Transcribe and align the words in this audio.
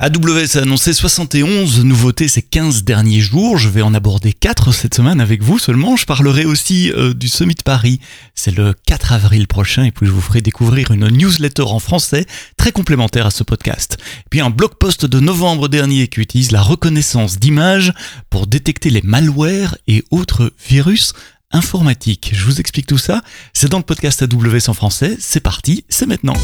AWS 0.00 0.58
a 0.58 0.62
annoncé 0.62 0.92
71 0.92 1.84
nouveautés 1.84 2.28
ces 2.28 2.40
15 2.40 2.84
derniers 2.84 3.18
jours. 3.18 3.58
Je 3.58 3.68
vais 3.68 3.82
en 3.82 3.94
aborder 3.94 4.32
4 4.32 4.70
cette 4.72 4.94
semaine 4.94 5.20
avec 5.20 5.42
vous 5.42 5.58
seulement. 5.58 5.96
Je 5.96 6.06
parlerai 6.06 6.44
aussi 6.44 6.92
euh, 6.92 7.12
du 7.14 7.26
Summit 7.26 7.56
Paris. 7.64 7.98
C'est 8.36 8.56
le 8.56 8.74
4 8.86 9.14
avril 9.14 9.48
prochain 9.48 9.82
et 9.82 9.90
puis 9.90 10.06
je 10.06 10.12
vous 10.12 10.20
ferai 10.20 10.40
découvrir 10.40 10.92
une 10.92 11.08
newsletter 11.08 11.62
en 11.62 11.80
français 11.80 12.26
très 12.56 12.70
complémentaire 12.70 13.26
à 13.26 13.32
ce 13.32 13.42
podcast. 13.42 13.96
Et 14.20 14.28
puis 14.30 14.40
un 14.40 14.50
blog 14.50 14.74
post 14.78 15.04
de 15.04 15.18
novembre 15.18 15.66
dernier 15.66 16.06
qui 16.06 16.20
utilise 16.20 16.52
la 16.52 16.62
reconnaissance 16.62 17.40
d'images 17.40 17.92
pour 18.30 18.46
détecter 18.46 18.90
les 18.90 19.02
malwares 19.02 19.76
et 19.88 20.04
autres 20.12 20.52
virus 20.68 21.12
informatiques. 21.50 22.30
Je 22.34 22.44
vous 22.44 22.60
explique 22.60 22.86
tout 22.86 22.98
ça. 22.98 23.20
C'est 23.52 23.68
dans 23.68 23.78
le 23.78 23.82
podcast 23.82 24.22
AWS 24.22 24.68
en 24.70 24.74
français. 24.74 25.16
C'est 25.18 25.40
parti, 25.40 25.84
c'est 25.88 26.06
maintenant. 26.06 26.36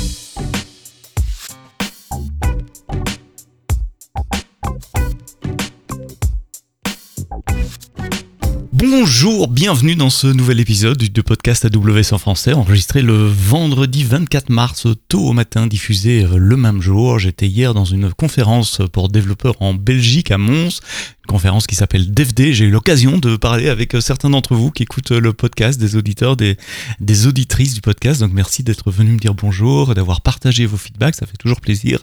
Bonjour, 8.86 9.48
bienvenue 9.48 9.96
dans 9.96 10.10
ce 10.10 10.26
nouvel 10.26 10.60
épisode 10.60 10.98
du 10.98 11.22
podcast 11.22 11.64
AWS 11.64 12.12
en 12.12 12.18
français, 12.18 12.52
enregistré 12.52 13.00
le 13.00 13.14
vendredi 13.14 14.04
24 14.04 14.50
mars 14.50 14.86
tôt 15.08 15.22
au 15.22 15.32
matin, 15.32 15.66
diffusé 15.66 16.26
le 16.36 16.56
même 16.58 16.82
jour. 16.82 17.18
J'étais 17.18 17.46
hier 17.46 17.72
dans 17.72 17.86
une 17.86 18.12
conférence 18.12 18.82
pour 18.92 19.08
développeurs 19.08 19.54
en 19.60 19.72
Belgique 19.72 20.30
à 20.30 20.36
Mons, 20.36 20.82
conférence 21.26 21.66
qui 21.66 21.74
s'appelle 21.74 22.12
DevD. 22.12 22.52
J'ai 22.52 22.66
eu 22.66 22.70
l'occasion 22.70 23.18
de 23.18 23.36
parler 23.36 23.68
avec 23.68 23.94
euh, 23.94 24.00
certains 24.00 24.30
d'entre 24.30 24.54
vous 24.54 24.70
qui 24.70 24.82
écoutent 24.82 25.12
euh, 25.12 25.20
le 25.20 25.32
podcast, 25.32 25.78
des 25.80 25.96
auditeurs, 25.96 26.36
des, 26.36 26.56
des 27.00 27.26
auditrices 27.26 27.74
du 27.74 27.80
podcast. 27.80 28.20
Donc 28.20 28.32
merci 28.32 28.62
d'être 28.62 28.90
venu 28.90 29.12
me 29.12 29.18
dire 29.18 29.34
bonjour, 29.34 29.94
d'avoir 29.94 30.20
partagé 30.20 30.66
vos 30.66 30.76
feedbacks. 30.76 31.14
Ça 31.14 31.26
fait 31.26 31.36
toujours 31.36 31.60
plaisir 31.60 32.00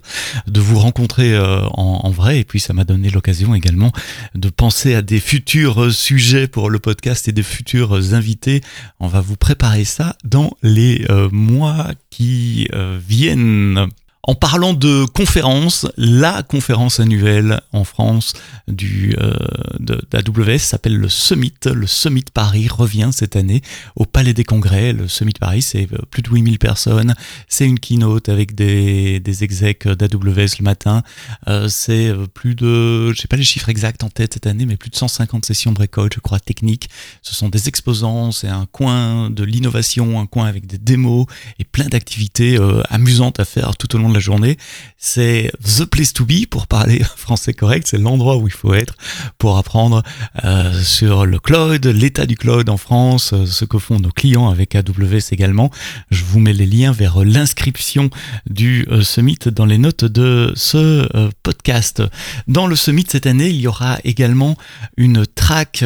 de 0.47 0.59
vous 0.59 0.80
rencontrer 0.80 1.34
euh, 1.34 1.61
en, 1.73 2.09
vrai. 2.09 2.39
Et 2.39 2.44
puis 2.44 2.59
ça 2.59 2.73
m'a 2.73 2.84
donné 2.84 3.09
l'occasion 3.09 3.55
également 3.55 3.91
de 4.35 4.49
penser 4.49 4.95
à 4.95 5.02
des 5.02 5.20
futurs 5.20 5.94
sujets 5.94 6.47
pour 6.47 6.69
le 6.69 6.80
podcast 6.80 7.28
et 7.28 7.31
des 7.31 7.44
futurs 7.44 7.94
invités. 8.13 8.61
On 9.00 9.08
va 9.08 9.22
vous 9.22 9.38
préparer 9.38 9.85
ça 9.85 10.17
dans 10.23 10.52
les 10.61 11.06
mois 11.31 11.91
qui 12.09 12.67
viennent. 13.08 13.89
En 14.23 14.36
parlant 14.36 14.75
de 14.75 15.05
conférence, 15.05 15.88
la 15.97 16.44
conférence 16.44 17.00
annuelle 17.00 17.59
en 17.73 17.83
France 17.83 18.33
du 18.67 19.16
euh, 19.19 19.33
d'AWS 19.80 20.59
s'appelle 20.59 20.95
le 20.95 21.09
Summit. 21.09 21.53
Le 21.66 21.88
Summit 21.88 22.25
Paris 22.31 22.67
revient 22.67 23.09
cette 23.11 23.36
année 23.36 23.63
au 23.95 24.05
Palais 24.05 24.36
des 24.36 24.44
Congrès. 24.44 24.94
Le 24.94 25.08
Summit 25.08 25.33
Paris, 25.39 25.63
c'est 25.63 25.91
euh, 25.91 25.97
plus 26.11 26.22
de 26.22 26.30
8000 26.30 26.59
personnes. 26.59 27.16
C'est 27.47 27.66
une 27.66 27.80
keynote 27.80 28.30
avec 28.30 28.53
des, 28.53 29.19
des 29.19 29.44
execs 29.44 29.88
d'AWS 29.88 30.59
le 30.59 30.63
matin. 30.63 31.02
Euh, 31.47 31.67
c'est 31.67 32.09
euh, 32.09 32.28
plus 32.28 32.53
de, 32.53 33.11
je 33.13 33.19
sais 33.19 33.28
pas 33.28 33.38
les 33.38 33.44
chiffres 33.44 33.69
exacts 33.69 34.03
en 34.03 34.09
tête 34.09 34.35
cette 34.35 34.45
année, 34.45 34.67
mais 34.67 34.78
plus 34.78 34.91
de 34.91 34.95
150 34.97 35.45
sessions 35.45 35.72
breakout, 35.72 36.13
je 36.13 36.19
crois, 36.19 36.39
techniques. 36.39 36.91
Ce 37.23 37.33
sont 37.33 37.50
des 37.50 37.67
exposants, 37.67 38.31
c'est 38.31 38.50
un 38.50 38.67
coin 38.72 39.31
de 39.31 39.44
l'innovation, 39.44 40.19
un 40.19 40.28
coin 40.28 40.45
avec 40.45 40.67
des 40.67 40.78
démos 40.78 41.25
et 41.58 41.63
plein 41.63 41.88
d'activités 41.88 42.59
amusantes 42.89 43.39
à 43.39 43.45
faire 43.45 43.75
tout 43.78 43.95
au 43.95 44.00
long 44.00 44.11
de 44.12 44.16
la 44.16 44.20
journée. 44.20 44.58
C'est 44.98 45.52
the 45.64 45.86
place 45.86 46.14
to 46.14 46.26
be 46.26 46.45
pour 46.50 46.67
parler 46.67 47.02
français 47.17 47.54
correct. 47.54 47.88
C'est 47.90 47.98
l'endroit 47.98 48.38
où 48.38 48.48
il 48.48 48.53
faut 48.53 48.73
être 48.73 48.95
pour 49.38 49.58
apprendre 49.58 50.03
euh, 50.44 50.81
sur 50.81 51.26
le 51.26 51.40
cloud, 51.40 51.86
l'état 51.86 52.26
du 52.26 52.38
cloud 52.38 52.70
en 52.70 52.78
France, 52.78 53.34
euh, 53.34 53.45
ce 53.45 53.66
que 53.66 53.80
font 53.80 54.00
nos 54.00 54.12
clients 54.12 54.50
avec 54.50 54.76
AWS 54.76 55.31
également. 55.31 55.72
Je 56.12 56.23
vous 56.23 56.40
mets 56.40 56.53
les 56.53 56.66
liens 56.66 56.92
vers 56.92 57.23
l'inscription 57.23 58.09
du 58.50 58.86
euh, 58.92 59.02
summit 59.02 59.38
dans 59.45 59.66
les 59.66 59.78
notes 59.78 60.06
de 60.06 60.53
ce 60.56 61.08
podcast. 61.44 62.03
Dans 62.48 62.68
le 62.68 62.75
summit 62.75 63.06
cette 63.08 63.25
année, 63.25 63.50
il 63.50 63.59
y 63.59 63.68
aura 63.68 63.98
également 64.03 64.58
une 64.98 65.25
track 65.25 65.84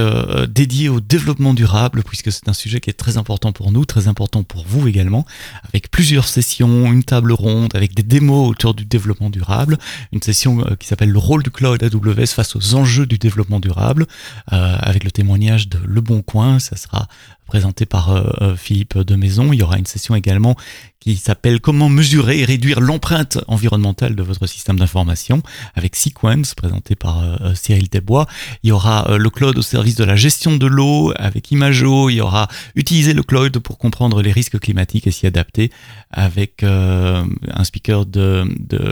dédiée 0.50 0.89
au 0.89 1.00
développement 1.00 1.54
durable 1.54 2.04
puisque 2.04 2.32
c'est 2.32 2.50
un 2.50 2.54
sujet 2.54 2.80
qui 2.80 2.89
est 2.89 2.94
très 2.94 3.17
important 3.17 3.52
pour 3.52 3.72
nous, 3.72 3.86
très 3.86 4.08
important 4.08 4.44
pour 4.44 4.66
vous 4.67 4.88
également, 4.88 5.26
avec 5.70 5.92
plusieurs 5.92 6.28
sessions, 6.28 6.92
une 6.92 7.04
table 7.04 7.32
ronde, 7.32 7.76
avec 7.76 7.94
des 7.94 8.04
démos 8.20 8.49
autour 8.49 8.73
du 8.73 8.86
développement 8.86 9.30
durable, 9.30 9.77
une 10.14 10.21
session 10.21 10.64
qui 10.80 10.87
s'appelle 10.87 11.11
le 11.11 11.20
rôle 11.20 11.43
du 11.43 11.52
cloud 11.52 11.83
AWS 11.83 12.27
face 12.27 12.55
aux 12.55 12.76
enjeux 12.76 13.05
du 13.05 13.17
développement 13.17 13.59
durable, 13.59 14.05
euh, 14.53 14.77
avec 14.80 15.03
le 15.03 15.11
témoignage 15.11 15.67
de 15.67 15.80
Le 15.86 15.99
Bon 15.99 16.21
Coin. 16.21 16.59
Ça 16.59 16.77
sera 16.77 17.08
présenté 17.45 17.86
par 17.86 18.11
euh, 18.11 18.23
euh, 18.42 18.56
Philippe 18.56 18.98
de 18.98 19.16
Maison. 19.16 19.54
Il 19.54 19.60
y 19.60 19.64
aura 19.64 19.78
une 19.78 19.86
session 19.86 20.16
également 20.16 20.56
qui 21.00 21.17
s'appelle 21.17 21.61
Comment 21.61 21.88
mesurer 21.88 22.39
et 22.39 22.45
réduire 22.45 22.80
l'empreinte 22.80 23.38
environnementale 23.48 24.16
de 24.16 24.23
votre 24.23 24.48
système 24.48 24.80
d'information 24.80 25.44
avec 25.76 25.95
Sequence, 25.95 26.55
présenté 26.55 26.95
par 26.95 27.22
euh, 27.22 27.54
Cyril 27.54 27.89
Desbois. 27.89 28.26
Il 28.64 28.70
y 28.70 28.72
aura 28.72 29.17
le 29.17 29.30
cloud 29.30 29.55
au 29.58 29.61
service 29.61 29.95
de 29.95 30.04
la 30.04 30.16
gestion 30.16 30.58
de 30.58 30.66
l'eau 30.66 31.14
avec 31.17 31.52
Imago. 31.52 32.10
Il 32.10 32.16
y 32.16 32.22
aura 32.22 32.48
utiliser 32.73 33.14
le 33.14 33.22
cloud 33.22 33.60
pour 33.60 33.78
comprendre 33.78 34.23
les 34.23 34.32
risques 34.32 34.60
climatiques 34.60 35.05
et 35.05 35.11
s'y 35.11 35.28
adapter 35.28 35.70
avec 36.10 36.64
un 36.64 37.64
speaker 37.64 38.05
de, 38.08 38.45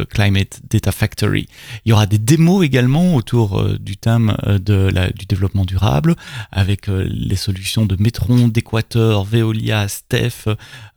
Climate 0.09 0.61
Data 0.69 0.91
Factory. 0.91 1.47
Il 1.85 1.89
y 1.89 1.93
aura 1.93 2.05
des 2.05 2.19
démos 2.19 2.63
également 2.63 3.15
autour 3.15 3.63
du 3.79 3.97
thème 3.97 4.35
de 4.45 4.93
du 5.15 5.25
développement 5.25 5.65
durable 5.65 6.15
avec 6.51 6.87
les 6.87 7.35
solutions 7.35 7.85
de 7.85 7.95
Metron 7.99 8.42
d'Equator, 8.47 9.23
Veolia, 9.25 9.87
Steph, 9.87 10.47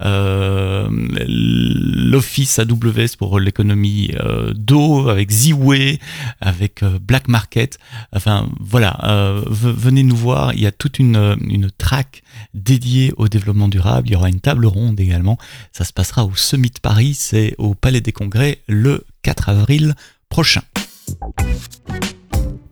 euh, 0.02 0.88
l'Office 1.26 2.58
AWS 2.58 3.16
pour 3.18 3.40
l'économie 3.40 4.10
euh, 4.20 4.52
d'eau, 4.54 5.08
avec 5.08 5.30
Ziway, 5.30 5.98
avec 6.40 6.82
euh, 6.82 6.98
Black 7.00 7.28
Market. 7.28 7.78
Enfin 8.12 8.48
voilà, 8.60 8.96
venez 9.46 10.02
nous 10.02 10.16
voir. 10.16 10.54
Il 10.54 10.60
y 10.60 10.66
a 10.66 10.72
toute 10.72 10.98
une, 10.98 11.36
une 11.48 11.70
track 11.70 12.22
dédiée 12.54 13.12
au 13.16 13.28
développement 13.28 13.68
durable. 13.68 14.08
Il 14.08 14.12
y 14.12 14.16
aura 14.16 14.28
une 14.28 14.40
table 14.40 14.66
ronde 14.66 14.98
également. 15.00 15.38
Ça 15.72 15.84
se 15.84 15.92
passera 15.92 16.24
au 16.24 16.34
Summit 16.34 16.72
Paris, 16.80 17.14
c'est 17.14 17.54
au 17.58 17.74
Palais 17.74 18.00
des 18.00 18.12
Congrès 18.12 18.60
le 18.68 19.04
4 19.22 19.48
avril 19.48 19.94
prochain. 20.28 20.62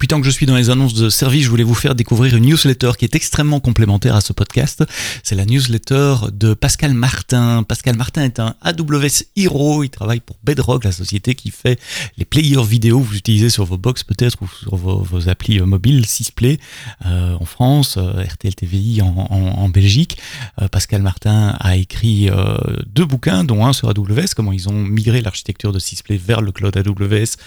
Puis 0.05 0.09
tant 0.09 0.21
que 0.21 0.27
je 0.27 0.31
suis 0.33 0.45
dans 0.45 0.57
les 0.57 0.69
annonces 0.69 0.93
de 0.93 1.09
service, 1.09 1.45
je 1.45 1.49
voulais 1.49 1.65
vous 1.65 1.73
faire 1.73 1.95
découvrir 1.95 2.37
une 2.37 2.45
newsletter 2.45 2.91
qui 2.99 3.07
est 3.07 3.15
extrêmement 3.15 3.59
complémentaire 3.59 4.15
à 4.15 4.21
ce 4.21 4.35
podcast. 4.35 4.85
C'est 5.23 5.35
la 5.35 5.47
newsletter 5.47 6.17
de 6.31 6.53
Pascal 6.53 6.93
Martin. 6.93 7.63
Pascal 7.63 7.97
Martin 7.97 8.25
est 8.25 8.39
un 8.39 8.55
AWS 8.61 9.25
Hero. 9.35 9.83
Il 9.83 9.89
travaille 9.89 10.21
pour 10.21 10.37
Bedrock, 10.45 10.85
la 10.85 10.93
société 10.93 11.35
qui 11.35 11.51
fait 11.51 11.81
les 12.19 12.27
players 12.27 12.67
vidéo 12.67 13.01
que 13.01 13.07
vous 13.07 13.17
utilisez 13.17 13.49
sur 13.49 13.65
vos 13.65 13.79
box 13.79 14.05
peut-être 14.05 14.43
ou 14.43 14.47
sur 14.47 14.77
vos, 14.77 15.27
applis 15.31 15.59
euh, 15.59 15.65
mobiles, 15.65 16.05
Sysplay 16.05 16.59
euh, 17.07 17.39
en 17.41 17.47
France, 17.47 17.97
euh, 17.97 18.23
RTL 18.23 18.55
TVI 18.55 19.01
en, 19.01 19.71
Belgique. 19.71 20.19
Euh, 20.61 20.69
Pascal 20.69 21.01
Martin 21.01 21.57
a 21.61 21.77
écrit 21.77 22.29
euh, 22.29 22.59
deux 22.85 23.07
bouquins, 23.07 23.43
dont 23.43 23.65
un 23.65 23.73
sur 23.73 23.89
AWS, 23.89 24.35
comment 24.37 24.53
ils 24.53 24.69
ont 24.69 24.85
migré 24.85 25.23
l'architecture 25.23 25.73
de 25.73 25.79
Sysplay 25.79 26.19
vers 26.19 26.43
le 26.43 26.53
cloud 26.53 26.77
AWS 26.77 27.39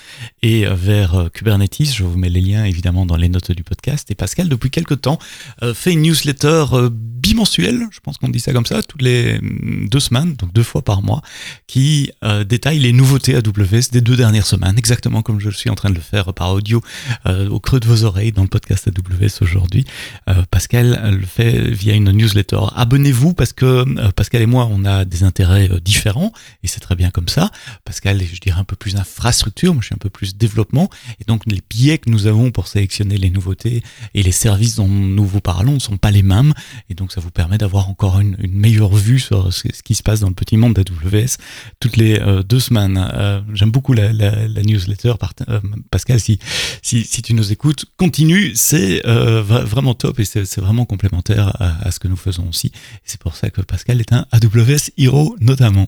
et 0.41 0.65
vers 0.65 1.29
Kubernetes. 1.31 1.93
Je 1.93 2.03
vous 2.03 2.17
mets 2.17 2.29
les 2.29 2.46
évidemment 2.55 3.05
dans 3.05 3.15
les 3.15 3.29
notes 3.29 3.51
du 3.51 3.63
podcast. 3.63 4.09
Et 4.11 4.15
Pascal, 4.15 4.49
depuis 4.49 4.69
quelques 4.69 5.01
temps, 5.01 5.19
euh, 5.63 5.73
fait 5.73 5.91
une 5.91 6.01
newsletter 6.01 6.65
euh, 6.73 6.89
bimensuelle, 6.91 7.87
je 7.91 7.99
pense 7.99 8.17
qu'on 8.17 8.29
dit 8.29 8.39
ça 8.39 8.53
comme 8.53 8.65
ça, 8.65 8.81
toutes 8.83 9.01
les 9.01 9.39
mm, 9.39 9.89
deux 9.89 9.99
semaines, 9.99 10.35
donc 10.35 10.53
deux 10.53 10.63
fois 10.63 10.81
par 10.81 11.01
mois, 11.01 11.21
qui 11.67 12.11
euh, 12.23 12.43
détaille 12.43 12.79
les 12.79 12.93
nouveautés 12.93 13.35
AWS 13.35 13.91
des 13.91 14.01
deux 14.01 14.15
dernières 14.15 14.45
semaines, 14.45 14.77
exactement 14.77 15.21
comme 15.21 15.39
je 15.39 15.49
suis 15.49 15.69
en 15.69 15.75
train 15.75 15.89
de 15.89 15.95
le 15.95 16.01
faire 16.01 16.33
par 16.33 16.51
audio 16.51 16.81
au 17.25 17.59
creux 17.59 17.79
de 17.79 17.87
vos 17.87 18.03
oreilles 18.03 18.31
dans 18.31 18.41
le 18.41 18.47
podcast 18.47 18.87
AWS 18.87 19.41
aujourd'hui. 19.41 19.85
Pascal 20.51 21.17
le 21.19 21.25
fait 21.25 21.69
via 21.69 21.93
une 21.93 22.11
newsletter. 22.11 22.59
Abonnez-vous 22.75 23.33
parce 23.33 23.53
que 23.53 23.83
Pascal 24.11 24.41
et 24.41 24.45
moi, 24.45 24.67
on 24.71 24.85
a 24.85 25.05
des 25.05 25.23
intérêts 25.23 25.69
différents 25.81 26.31
et 26.63 26.67
c'est 26.67 26.79
très 26.79 26.95
bien 26.95 27.09
comme 27.09 27.27
ça. 27.27 27.51
Pascal 27.85 28.21
je 28.23 28.39
dirais, 28.39 28.59
un 28.59 28.63
peu 28.63 28.75
plus 28.75 28.95
infrastructure, 28.95 29.73
moi 29.73 29.81
je 29.81 29.87
suis 29.87 29.95
un 29.95 29.99
peu 29.99 30.09
plus 30.09 30.35
développement 30.35 30.89
et 31.19 31.23
donc 31.25 31.43
les 31.45 31.61
biais 31.69 31.97
que 31.97 32.09
nous 32.09 32.26
pour 32.53 32.67
sélectionner 32.67 33.17
les 33.17 33.29
nouveautés 33.29 33.81
et 34.13 34.23
les 34.23 34.31
services 34.31 34.75
dont 34.75 34.87
nous 34.87 35.25
vous 35.25 35.39
parlons 35.39 35.73
ne 35.73 35.79
sont 35.79 35.97
pas 35.97 36.11
les 36.11 36.23
mêmes. 36.23 36.53
Et 36.89 36.93
donc 36.93 37.11
ça 37.11 37.21
vous 37.21 37.31
permet 37.31 37.57
d'avoir 37.57 37.89
encore 37.89 38.19
une, 38.19 38.35
meilleure 38.51 38.93
vue 38.93 39.19
sur 39.19 39.53
ce, 39.53 39.67
qui 39.83 39.95
se 39.95 40.03
passe 40.03 40.19
dans 40.19 40.27
le 40.27 40.33
petit 40.33 40.57
monde 40.57 40.73
d'AWS 40.73 41.37
toutes 41.79 41.95
les 41.97 42.19
euh, 42.19 42.43
deux 42.43 42.59
semaines. 42.59 42.97
Euh, 43.13 43.41
j'aime 43.53 43.71
beaucoup 43.71 43.93
la, 43.93 44.11
newsletter. 44.11 45.13
Euh, 45.47 45.59
Pascal, 45.89 46.19
si, 46.19 46.39
si, 46.81 47.21
tu 47.21 47.33
nous 47.33 47.51
écoutes, 47.51 47.85
continue. 47.97 48.51
C'est 48.55 49.01
vraiment 49.05 49.93
top 49.93 50.19
et 50.19 50.25
c'est 50.25 50.59
vraiment 50.59 50.85
complémentaire 50.85 51.55
à, 51.61 51.87
à, 51.87 51.91
ce 51.91 51.99
que 51.99 52.07
nous 52.07 52.17
faisons 52.17 52.49
aussi. 52.49 52.71
C'est 53.05 53.19
pour 53.19 53.35
ça 53.35 53.49
que 53.49 53.61
Pascal 53.61 54.01
est 54.01 54.11
un 54.11 54.25
AWS 54.31 54.91
Hero 54.97 55.35
notamment. 55.39 55.87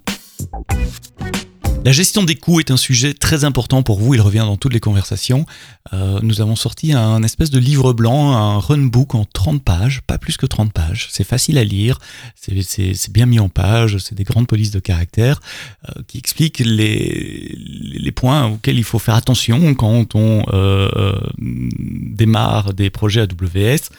La 1.85 1.93
gestion 1.93 2.23
des 2.23 2.35
coûts 2.35 2.59
est 2.59 2.71
un 2.71 2.77
sujet 2.77 3.13
très 3.13 3.45
important 3.45 3.83
pour 3.83 3.99
vous, 3.99 4.13
il 4.13 4.19
revient 4.19 4.39
dans 4.39 4.57
toutes 4.57 4.73
les 4.73 4.81
conversations. 4.81 5.45
Euh, 5.93 6.19
nous 6.21 6.41
avons 6.41 6.57
sorti 6.57 6.91
un 6.91 7.23
espèce 7.23 7.51
de 7.51 7.59
livre 7.59 7.93
blanc, 7.93 8.33
un 8.33 8.59
runbook 8.59 9.15
en 9.15 9.23
30 9.23 9.63
pages, 9.63 10.01
pas 10.01 10.17
plus 10.17 10.35
que 10.35 10.45
30 10.45 10.73
pages. 10.73 11.07
C'est 11.09 11.23
facile 11.23 11.57
à 11.57 11.63
lire, 11.63 11.97
c'est 12.35 13.11
bien 13.11 13.25
mis 13.25 13.39
en 13.39 13.47
page, 13.47 13.97
c'est 13.97 14.13
des 14.13 14.25
grandes 14.25 14.47
polices 14.47 14.71
de 14.71 14.79
caractère 14.79 15.39
euh, 15.87 16.01
qui 16.07 16.17
expliquent 16.17 16.59
les, 16.59 17.55
les 17.57 18.11
points 18.11 18.47
auxquels 18.47 18.77
il 18.77 18.83
faut 18.83 18.99
faire 18.99 19.15
attention 19.15 19.73
quand 19.73 20.15
on 20.15 20.43
euh, 20.51 21.15
démarre 21.37 22.73
des 22.73 22.89
projets 22.89 23.21
AWS 23.21 23.89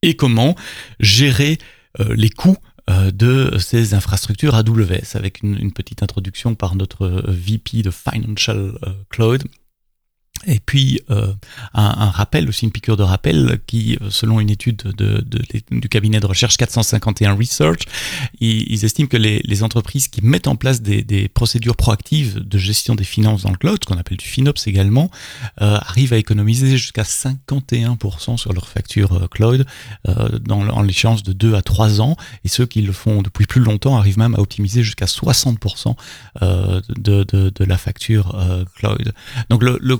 et 0.00 0.16
comment 0.16 0.56
gérer 0.98 1.58
les 1.98 2.30
coûts 2.30 2.56
euh, 2.56 2.71
de 2.88 3.58
ces 3.58 3.94
infrastructures 3.94 4.54
AWS 4.54 5.14
avec 5.14 5.42
une, 5.42 5.56
une, 5.56 5.72
petite 5.72 6.02
introduction 6.02 6.54
par 6.54 6.74
notre 6.74 7.22
VP 7.28 7.82
de 7.82 7.90
Financial 7.90 8.78
euh, 8.82 8.90
Cloud 9.10 9.44
et 10.46 10.60
puis 10.60 11.00
euh, 11.10 11.32
un, 11.74 11.84
un, 11.84 12.10
rappel, 12.10 12.48
aussi 12.48 12.64
une 12.64 12.72
piqûre 12.72 12.96
de 12.96 13.02
rappel, 13.02 13.60
qui, 13.66 13.96
euh, 14.00 14.10
selon 14.10 14.40
une 14.40 14.50
étude 14.50 14.82
de, 14.82 15.20
de, 15.20 15.42
du 15.70 15.88
cabinet 15.88 16.20
de 16.20 16.26
recherche 16.26 16.56
451 16.56 17.34
Research, 17.34 17.82
ils, 18.40 18.70
ils 18.70 18.84
estiment 18.84 19.08
que 19.08 19.16
les, 19.16 19.40
les, 19.44 19.62
entreprises 19.62 20.08
qui 20.08 20.24
mettent 20.24 20.48
en 20.48 20.56
place 20.56 20.82
des, 20.82 21.02
des, 21.02 21.28
procédures 21.28 21.76
proactives 21.76 22.40
de 22.40 22.58
gestion 22.58 22.94
des 22.94 23.04
finances 23.04 23.42
dans 23.42 23.50
le 23.50 23.56
cloud, 23.56 23.78
ce 23.82 23.86
qu'on 23.86 23.98
appelle 23.98 24.18
du 24.18 24.26
FinOps 24.26 24.66
également, 24.66 25.10
euh, 25.60 25.78
arrivent 25.80 26.12
à 26.12 26.18
économiser 26.18 26.76
jusqu'à 26.76 27.02
51% 27.02 28.36
sur 28.36 28.52
leur 28.52 28.68
facture 28.68 29.12
euh, 29.12 29.26
cloud 29.28 29.66
euh, 30.08 30.38
dans, 30.38 30.68
en 30.68 30.82
l'échéance 30.82 31.22
de 31.22 31.32
2 31.32 31.54
à 31.54 31.62
3 31.62 32.00
ans, 32.00 32.16
et 32.44 32.48
ceux 32.48 32.66
qui 32.66 32.82
le 32.82 32.92
font 32.92 33.22
depuis 33.22 33.46
plus 33.46 33.60
longtemps 33.60 33.96
arrivent 33.96 34.18
même 34.18 34.34
à 34.34 34.38
optimiser 34.38 34.82
jusqu'à 34.82 35.06
60% 35.06 35.94
euh, 36.42 36.80
de, 36.88 37.24
de, 37.24 37.50
de, 37.50 37.64
la 37.64 37.78
facture 37.78 38.36
cloud. 38.76 39.12
Donc 39.48 39.62
le, 39.62 39.78
le 39.80 39.98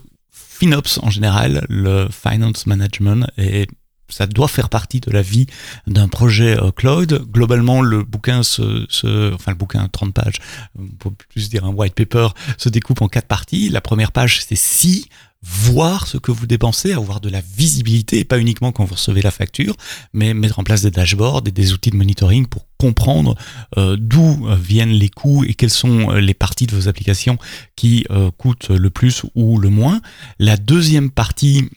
FinOps 0.62 1.00
en 1.02 1.10
général, 1.10 1.66
le 1.68 2.08
Finance 2.08 2.68
Management, 2.68 3.26
et 3.36 3.66
ça 4.08 4.28
doit 4.28 4.46
faire 4.46 4.68
partie 4.68 5.00
de 5.00 5.10
la 5.10 5.20
vie 5.20 5.46
d'un 5.88 6.06
projet 6.06 6.56
euh, 6.56 6.70
cloud. 6.70 7.24
Globalement, 7.32 7.82
le 7.82 8.04
bouquin 8.04 8.44
se, 8.44 8.86
se, 8.88 9.34
enfin 9.34 9.50
le 9.50 9.56
bouquin 9.56 9.88
30 9.88 10.14
pages, 10.14 10.36
on 10.78 10.86
peut 10.86 11.10
plus 11.30 11.50
dire 11.50 11.64
un 11.64 11.70
white 11.70 11.96
paper, 11.96 12.28
se 12.58 12.68
découpe 12.68 13.02
en 13.02 13.08
quatre 13.08 13.26
parties. 13.26 13.70
La 13.70 13.80
première 13.80 14.12
page, 14.12 14.44
c'est 14.44 14.54
si 14.54 15.08
voir 15.42 16.06
ce 16.06 16.18
que 16.18 16.30
vous 16.30 16.46
dépensez, 16.46 16.92
avoir 16.92 17.20
de 17.20 17.28
la 17.28 17.40
visibilité, 17.40 18.20
et 18.20 18.24
pas 18.24 18.38
uniquement 18.38 18.70
quand 18.70 18.84
vous 18.84 18.94
recevez 18.94 19.22
la 19.22 19.30
facture, 19.30 19.76
mais 20.12 20.34
mettre 20.34 20.58
en 20.60 20.64
place 20.64 20.82
des 20.82 20.90
dashboards 20.90 21.42
et 21.46 21.50
des 21.50 21.72
outils 21.72 21.90
de 21.90 21.96
monitoring 21.96 22.46
pour 22.46 22.66
comprendre 22.78 23.36
euh, 23.76 23.96
d'où 23.98 24.46
euh, 24.48 24.56
viennent 24.56 24.92
les 24.92 25.08
coûts 25.08 25.44
et 25.44 25.54
quelles 25.54 25.70
sont 25.70 26.10
euh, 26.10 26.20
les 26.20 26.34
parties 26.34 26.66
de 26.66 26.74
vos 26.74 26.88
applications 26.88 27.38
qui 27.76 28.04
euh, 28.10 28.30
coûtent 28.30 28.70
le 28.70 28.90
plus 28.90 29.22
ou 29.34 29.58
le 29.58 29.68
moins. 29.68 30.00
La 30.38 30.56
deuxième 30.56 31.10
partie 31.10 31.68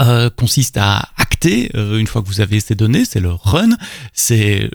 euh, 0.00 0.30
consiste 0.30 0.76
à 0.78 1.08
acter, 1.16 1.70
une 1.74 2.06
fois 2.06 2.22
que 2.22 2.26
vous 2.26 2.40
avez 2.40 2.60
ces 2.60 2.74
données, 2.74 3.04
c'est 3.04 3.20
le 3.20 3.32
run, 3.32 3.70
c'est 4.12 4.70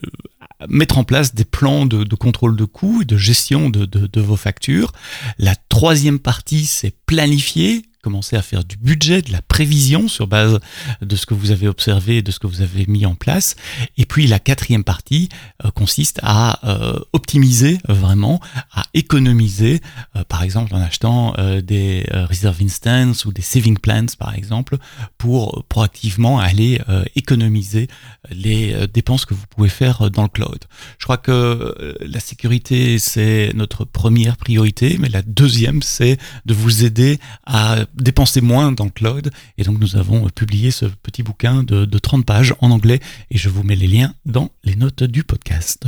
mettre 0.70 0.98
en 0.98 1.04
place 1.04 1.36
des 1.36 1.44
plans 1.46 1.86
de, 1.86 2.04
de, 2.04 2.16
contrôle 2.16 2.56
de 2.56 2.66
coûts 2.66 3.02
et 3.02 3.06
de 3.06 3.18
gestion 3.18 3.70
de, 3.70 3.86
de, 3.86 4.08
de 4.08 4.22
vos 4.22 4.38
factures. 4.38 4.94
La 5.38 5.56
troisième 5.56 6.20
partie, 6.20 6.66
c'est 6.66 6.96
planifier, 7.06 7.84
commencer 8.04 8.36
à 8.36 8.42
faire 8.42 8.64
du 8.64 8.76
budget, 8.76 9.22
de 9.22 9.32
la 9.32 9.42
prévision 9.42 10.08
sur 10.08 10.28
base 10.28 10.60
de 11.02 11.16
ce 11.16 11.26
que 11.26 11.34
vous 11.34 11.52
avez 11.52 11.68
observé, 11.68 12.22
de 12.22 12.32
ce 12.32 12.38
que 12.38 12.48
vous 12.48 12.62
avez 12.62 12.86
mis 12.86 13.06
en 13.06 13.16
place. 13.16 13.56
Et 13.98 14.06
puis 14.06 14.28
la 14.28 14.40
quatrième 14.40 14.84
partie 14.84 15.30
euh, 15.66 15.72
consiste 15.72 16.20
à 16.22 16.60
euh, 16.68 17.00
optimiser 17.14 17.80
euh, 17.90 17.94
vraiment, 17.94 18.42
à 18.74 18.84
économiser, 18.94 19.82
par 20.28 20.44
exemple 20.44 20.76
en 20.76 20.82
achetant 20.82 21.34
des 21.64 22.06
reserve 22.12 22.62
instances 22.62 23.26
ou 23.26 23.32
des 23.32 23.42
saving 23.42 23.78
plans 23.78 24.06
par 24.20 24.36
exemple, 24.36 24.78
pour 25.18 25.64
proactivement 25.70 26.40
aller 26.40 26.80
économiser 27.16 27.88
les 28.30 28.88
dépenses 28.88 29.26
que 29.26 29.34
vous 29.34 29.46
pouvez 29.50 29.70
faire 29.70 30.12
dans 30.12 30.24
le 30.24 30.28
cloud. 30.28 30.60
Je 31.00 31.06
crois 31.06 31.18
que 31.18 31.96
la 32.02 32.20
sécurité 32.20 33.00
c'est 33.00 33.52
notre 33.56 33.86
première 33.86 34.38
priorité, 34.38 34.98
mais 35.00 35.10
la 35.10 35.22
deuxième 35.22 35.82
c'est 35.82 36.18
de 36.46 36.54
vous 36.54 36.84
aider 36.84 37.20
à 37.46 37.86
dépenser 37.96 38.42
moins 38.42 38.72
dans 38.72 38.86
le 38.86 38.92
cloud. 38.92 39.32
Et 39.58 39.64
donc 39.64 39.80
nous 39.80 39.96
avons 39.96 40.28
publié 40.30 40.72
ce 40.72 40.86
petit 40.86 41.24
bouquin 41.24 41.64
de, 41.64 41.86
de 41.86 41.98
30 41.98 42.26
pages 42.26 42.56
en 42.60 42.72
anglais 42.72 43.00
et 43.32 43.38
je 43.38 43.50
vous 43.50 43.64
mets 43.64 43.76
les 43.76 43.88
liens 43.88 44.14
dans 44.26 44.50
les 44.64 44.76
notes 44.76 45.04
du 45.04 45.24
podcast. 45.24 45.86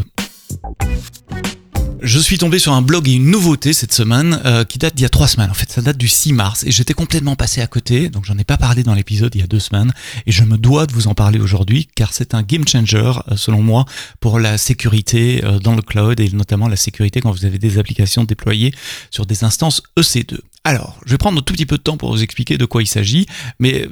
Je 2.02 2.20
suis 2.20 2.38
tombé 2.38 2.60
sur 2.60 2.72
un 2.74 2.84
blog 2.84 3.08
et 3.08 3.14
une 3.14 3.32
nouveauté 3.32 3.74
cette 3.74 3.92
semaine 3.92 4.40
euh, 4.46 4.64
qui 4.64 4.78
date 4.78 4.96
d'il 4.96 5.02
y 5.02 5.06
a 5.06 5.10
trois 5.10 5.28
semaines. 5.28 5.50
En 5.50 5.56
fait, 5.56 5.72
ça 5.72 5.82
date 5.82 5.98
du 5.98 6.08
6 6.08 6.34
mars 6.34 6.64
et 6.64 6.72
j'étais 6.72 6.94
complètement 6.94 7.36
passé 7.36 7.62
à 7.62 7.68
côté, 7.68 8.10
donc 8.10 8.26
j'en 8.26 8.38
ai 8.38 8.44
pas 8.44 8.58
parlé 8.58 8.84
dans 8.84 8.94
l'épisode 8.94 9.34
il 9.34 9.42
y 9.42 9.44
a 9.44 9.48
deux 9.48 9.60
semaines 9.60 9.92
et 10.28 10.32
je 10.32 10.44
me 10.44 10.58
dois 10.58 10.86
de 10.86 10.94
vous 10.94 11.08
en 11.08 11.16
parler 11.16 11.40
aujourd'hui 11.40 11.88
car 11.96 12.14
c'est 12.14 12.36
un 12.36 12.44
game 12.44 12.68
changer 12.68 13.12
euh, 13.32 13.36
selon 13.38 13.64
moi 13.64 13.86
pour 14.20 14.40
la 14.40 14.60
sécurité 14.60 15.44
euh, 15.44 15.58
dans 15.58 15.74
le 15.74 15.82
cloud 15.82 16.20
et 16.20 16.30
notamment 16.30 16.68
la 16.68 16.76
sécurité 16.76 17.22
quand 17.22 17.32
vous 17.32 17.46
avez 17.46 17.58
des 17.58 17.80
applications 17.80 18.24
déployées 18.24 18.72
sur 19.10 19.26
des 19.26 19.44
instances 19.44 19.82
EC2. 19.98 20.42
Alors, 20.66 21.00
je 21.06 21.12
vais 21.12 21.20
prendre 21.20 21.38
un 21.38 21.44
tout 21.44 21.54
petit 21.54 21.68
peu 21.68 21.78
de 21.78 21.84
temps 21.84 21.96
pour 21.96 22.12
vous 22.12 22.24
expliquer 22.24 22.58
de 22.58 22.66
quoi 22.66 22.82
il 22.82 22.88
s'agit, 22.88 23.28
mais 23.60 23.88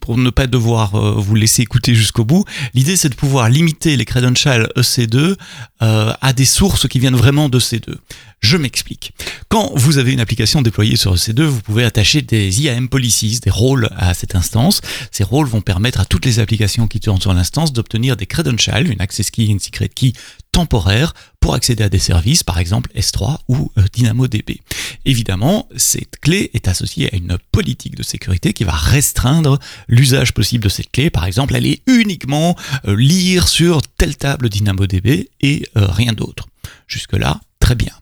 pour 0.00 0.16
ne 0.16 0.30
pas 0.30 0.46
devoir 0.46 0.94
euh, 0.94 1.12
vous 1.12 1.34
laisser 1.34 1.60
écouter 1.60 1.94
jusqu'au 1.94 2.24
bout, 2.24 2.46
l'idée 2.72 2.96
c'est 2.96 3.10
de 3.10 3.14
pouvoir 3.14 3.50
limiter 3.50 3.98
les 3.98 4.06
credentials 4.06 4.70
EC2 4.76 5.36
euh, 5.82 6.12
à 6.18 6.32
des 6.32 6.46
sources 6.46 6.88
qui 6.88 7.00
viennent 7.00 7.16
vraiment 7.16 7.50
de 7.50 7.60
C2. 7.60 7.96
Je 8.40 8.56
m'explique. 8.56 9.12
Quand 9.48 9.70
vous 9.74 9.98
avez 9.98 10.12
une 10.12 10.20
application 10.20 10.62
déployée 10.62 10.96
sur 10.96 11.14
EC2, 11.14 11.42
vous 11.42 11.60
pouvez 11.60 11.84
attacher 11.84 12.22
des 12.22 12.62
IAM 12.62 12.88
policies, 12.88 13.38
des 13.40 13.50
rôles 13.50 13.90
à 13.96 14.14
cette 14.14 14.34
instance. 14.34 14.80
Ces 15.10 15.24
rôles 15.24 15.46
vont 15.46 15.60
permettre 15.60 16.00
à 16.00 16.06
toutes 16.06 16.24
les 16.24 16.38
applications 16.38 16.88
qui 16.88 17.00
tournent 17.00 17.20
sur 17.20 17.34
l'instance 17.34 17.72
d'obtenir 17.72 18.16
des 18.16 18.26
credentials, 18.26 18.90
une 18.90 19.00
access 19.00 19.30
key 19.30 19.44
une 19.44 19.60
secret 19.60 19.88
key 19.88 20.14
temporaire 20.52 21.12
pour 21.38 21.54
accéder 21.54 21.84
à 21.84 21.88
des 21.90 21.98
services, 21.98 22.42
par 22.42 22.58
exemple 22.58 22.90
S3 22.96 23.38
ou 23.48 23.70
euh, 23.76 23.82
DynamoDB. 23.92 24.60
Évidemment, 25.04 25.68
cette 25.76 26.18
clé 26.20 26.50
est 26.54 26.66
associée 26.66 27.12
à 27.12 27.16
une 27.16 27.36
politique 27.52 27.94
de 27.94 28.02
sécurité 28.02 28.52
qui 28.52 28.64
va 28.64 28.72
restreindre 28.72 29.58
l'usage 29.86 30.32
possible 30.32 30.64
de 30.64 30.68
cette 30.70 30.90
clé. 30.90 31.10
Par 31.10 31.26
exemple, 31.26 31.54
aller 31.54 31.82
uniquement 31.86 32.56
euh, 32.86 32.96
lire 32.96 33.48
sur 33.48 33.82
telle 33.82 34.16
table 34.16 34.48
DynamoDB 34.48 35.28
et 35.40 35.68
euh, 35.76 35.86
rien 35.86 36.12
d'autre. 36.12 36.48
Jusque-là, 36.86 37.40
très 37.60 37.74
bien. 37.74 37.92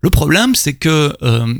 Le 0.00 0.10
problème, 0.10 0.54
c'est 0.54 0.74
que 0.74 1.14
euh, 1.22 1.54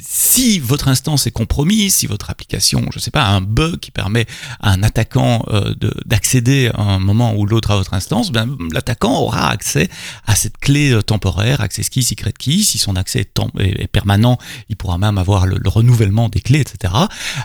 si 0.00 0.58
votre 0.58 0.88
instance 0.88 1.26
est 1.26 1.30
compromise, 1.30 1.94
si 1.94 2.06
votre 2.06 2.30
application, 2.30 2.86
je 2.90 2.98
ne 2.98 3.02
sais 3.02 3.10
pas, 3.10 3.26
un 3.26 3.40
bug 3.40 3.78
qui 3.78 3.90
permet 3.90 4.26
à 4.60 4.70
un 4.72 4.82
attaquant 4.82 5.44
euh, 5.48 5.74
d'accéder 6.04 6.70
à 6.74 6.82
un 6.82 6.98
moment 6.98 7.34
ou 7.34 7.46
l'autre 7.46 7.70
à 7.70 7.76
votre 7.76 7.94
instance, 7.94 8.32
ben, 8.32 8.56
l'attaquant 8.72 9.20
aura 9.20 9.50
accès 9.50 9.88
à 10.26 10.34
cette 10.34 10.58
clé 10.58 10.90
euh, 10.90 11.02
temporaire, 11.02 11.60
access 11.60 11.88
key, 11.88 12.02
secret 12.02 12.32
key. 12.32 12.58
Si 12.58 12.78
son 12.78 12.96
accès 12.96 13.28
est, 13.58 13.86
permanent, 13.88 14.38
il 14.68 14.76
pourra 14.76 14.98
même 14.98 15.18
avoir 15.18 15.46
le, 15.46 15.58
le, 15.58 15.68
renouvellement 15.68 16.28
des 16.28 16.40
clés, 16.40 16.60
etc. 16.60 16.92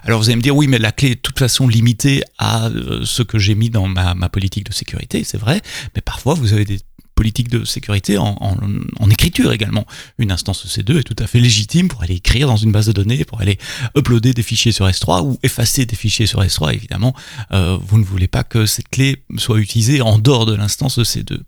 Alors 0.03 0.21
vous 0.21 0.30
allez 0.30 0.38
me 0.38 0.42
dire, 0.42 0.56
oui, 0.56 0.68
mais 0.68 0.80
la 0.80 0.92
clé 0.92 1.12
est 1.12 1.15
de 1.15 1.22
toute 1.22 1.39
façon 1.39 1.67
limitée 1.67 2.24
à 2.38 2.67
euh, 2.67 3.01
ce 3.05 3.24
que 3.24 3.39
j'ai 3.39 3.55
mis 3.55 3.70
dans 3.70 3.88
ma 3.88 4.29
politique 4.29 4.65
de 4.65 4.74
sécurité, 4.74 5.24
c'est 5.24 5.38
vrai, 5.38 5.62
mais 5.96 6.01
parfois 6.01 6.34
vous 6.34 6.53
avez 6.53 6.65
des 6.65 6.79
politique 7.22 7.50
de 7.50 7.63
sécurité 7.66 8.18
en, 8.18 8.58
écriture 9.12 9.51
également. 9.51 9.86
Une 10.18 10.32
instance 10.32 10.66
EC2 10.66 11.01
est 11.01 11.04
tout 11.04 11.22
à 11.24 11.28
fait 11.28 11.40
légitime 11.40 11.88
pour 11.88 12.01
aller 12.01 12.16
écrire 12.16 12.48
dans 12.48 12.58
une 12.58 12.72
base 12.72 12.88
de 12.88 12.94
données, 12.94 13.25
pour 13.25 13.42
aller 13.42 13.60
uploader 13.96 14.34
des 14.34 14.42
fichiers 14.42 14.72
sur 14.72 14.88
S3 14.88 15.22
ou 15.22 15.38
effacer 15.44 15.86
des 15.86 15.96
fichiers 15.96 16.25
sur 16.25 16.42
S3. 16.42 16.74
Évidemment, 16.74 17.13
euh, 17.51 17.78
vous 17.80 18.00
ne 18.00 18.04
voulez 18.04 18.28
pas 18.28 18.44
que 18.44 18.66
cette 18.66 18.90
clé 18.90 19.22
soit 19.38 19.60
utilisée 19.60 20.01
en 20.01 20.18
dehors 20.18 20.48
de 20.48 20.56
l'instance 20.56 20.98
EC2. 20.98 21.42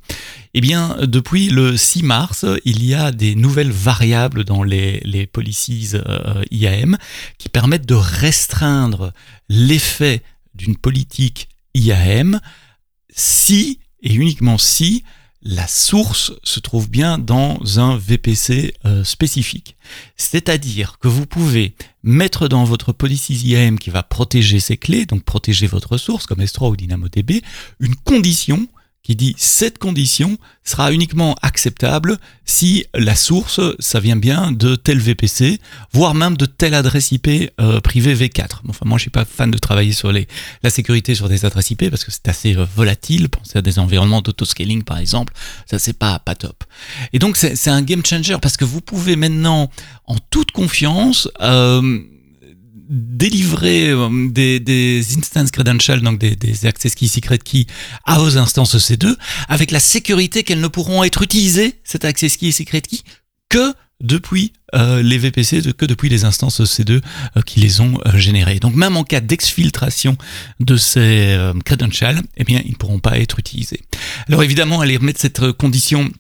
Eh 0.54 0.62
bien, 0.62 0.96
depuis 1.02 1.50
le 1.50 1.76
6 1.76 2.04
mars, 2.04 2.46
il 2.66 2.86
y 2.86 2.94
a 2.94 3.12
des 3.12 3.34
nouvelles 3.34 3.72
variables 3.72 4.44
dans 4.44 4.62
les, 4.62 5.02
les 5.06 5.26
policies 5.26 5.94
euh, 5.96 6.44
IAM 6.52 7.00
qui 7.40 7.50
permettent 7.50 7.88
de 7.88 7.96
restreindre 7.96 9.12
l'effet 9.50 10.22
d'une 10.54 10.78
politique 10.78 11.50
IAM 11.74 12.40
si 13.10 13.80
et 14.04 14.14
uniquement 14.14 14.60
si 14.60 15.04
la 15.44 15.68
source 15.68 16.32
se 16.44 16.60
trouve 16.60 16.90
bien 16.90 17.18
dans 17.18 17.80
un 17.80 17.98
VPC 17.98 18.74
euh, 18.86 19.04
spécifique. 19.04 19.76
C'est-à-dire 20.16 20.98
que 21.00 21.10
vous 21.10 21.26
pouvez 21.26 21.76
mettre 22.04 22.48
dans 22.48 22.64
votre 22.64 22.94
policy 22.94 23.34
IAM 23.36 23.78
qui 23.78 23.90
va 23.90 24.04
protéger 24.04 24.60
ces 24.60 24.78
clés, 24.78 25.06
donc 25.06 25.24
protéger 25.24 25.68
votre 25.68 25.98
source 25.98 26.26
comme 26.26 26.40
S3 26.40 26.72
ou 26.72 26.76
DynamoDB, 26.78 27.44
une 27.80 27.96
condition 27.96 28.68
qui 29.04 29.16
dit 29.16 29.36
cette 29.38 29.78
condition 29.78 30.38
sera 30.64 30.94
uniquement 30.94 31.36
acceptable 31.42 32.18
si 32.46 32.86
la 32.94 33.16
source, 33.16 33.60
ça 33.80 34.00
vient 34.00 34.16
bien 34.16 34.52
de 34.52 34.76
tel 34.76 35.00
VPC, 35.00 35.60
voire 35.92 36.14
même 36.14 36.36
de 36.38 36.46
telle 36.46 36.74
adresse 36.74 37.12
IP 37.12 37.28
euh, 37.60 37.80
privée 37.82 38.16
V4. 38.16 38.62
Enfin, 38.68 38.86
moi, 38.86 38.98
je 38.98 39.04
suis 39.04 39.12
pas 39.12 39.26
fan 39.26 39.52
de 39.52 39.58
travailler 39.58 39.94
sur 39.94 40.12
les, 40.12 40.28
la 40.62 40.70
sécurité 40.70 41.16
sur 41.16 41.30
des 41.30 41.46
adresses 41.46 41.72
IP 41.72 41.90
parce 41.90 42.04
que 42.04 42.12
c'est 42.12 42.28
assez 42.28 42.56
euh, 42.56 42.66
volatile. 42.76 43.30
Pensez 43.30 43.58
à 43.58 43.62
des 43.62 43.80
environnements 43.80 44.22
d'autoscaling, 44.22 44.84
par 44.84 44.98
exemple. 44.98 45.34
Ça, 45.70 45.80
c'est 45.80 45.98
pas, 45.98 46.20
pas 46.20 46.36
top. 46.36 46.64
Et 47.14 47.20
donc, 47.20 47.38
c'est 47.38 47.70
un 47.70 47.82
game 47.82 48.06
changer 48.06 48.38
parce 48.42 48.58
que 48.58 48.66
vous 48.66 48.82
pouvez 48.82 49.16
maintenant, 49.16 49.70
en 50.06 50.16
toute 50.30 50.52
confiance, 50.52 51.30
euh, 51.42 52.02
délivrer 52.90 53.90
euh, 53.90 54.30
des, 54.30 54.60
des 54.60 55.18
instance 55.18 55.52
credentials, 55.52 56.02
donc 56.02 56.20
des, 56.20 56.36
des 56.36 56.66
access 56.66 56.96
keys, 56.96 57.08
secret 57.08 57.38
keys 57.38 57.66
à 58.06 58.20
vos 58.20 58.38
instances 58.38 58.76
EC2, 58.76 59.16
avec 59.48 59.72
la 59.72 59.80
sécurité 59.80 60.44
qu'elles 60.44 60.62
ne 60.62 60.68
pourront 60.68 61.04
être 61.04 61.22
utilisées, 61.22 61.80
cet 61.84 62.06
access 62.06 62.38
key 62.38 62.48
et 62.48 62.52
secret 62.52 62.82
key, 62.82 63.00
que 63.50 63.74
depuis 64.02 64.52
euh, 64.76 65.02
les 65.02 65.18
VPC, 65.18 65.62
que 65.74 65.86
depuis 65.86 66.10
les 66.10 66.26
instances 66.26 66.60
EC2 66.60 67.02
euh, 67.38 67.42
qui 67.46 67.60
les 67.62 67.80
ont 67.80 68.00
générées. 68.16 68.60
Donc 68.60 68.76
même 68.76 68.98
en 68.98 69.04
cas 69.04 69.22
d'exfiltration 69.22 70.18
de 70.60 70.76
ces 70.76 71.38
credentials, 71.64 72.22
eh 72.36 72.44
bien, 72.44 72.62
ils 72.66 72.72
ne 72.72 72.76
pourront 72.76 73.00
pas 73.00 73.20
être 73.20 73.40
utilisés. 73.40 73.82
Alors 74.28 74.44
évidemment, 74.44 74.82
aller 74.82 74.98
remettre 74.98 75.22
cette 75.22 75.52
condition 75.54 76.12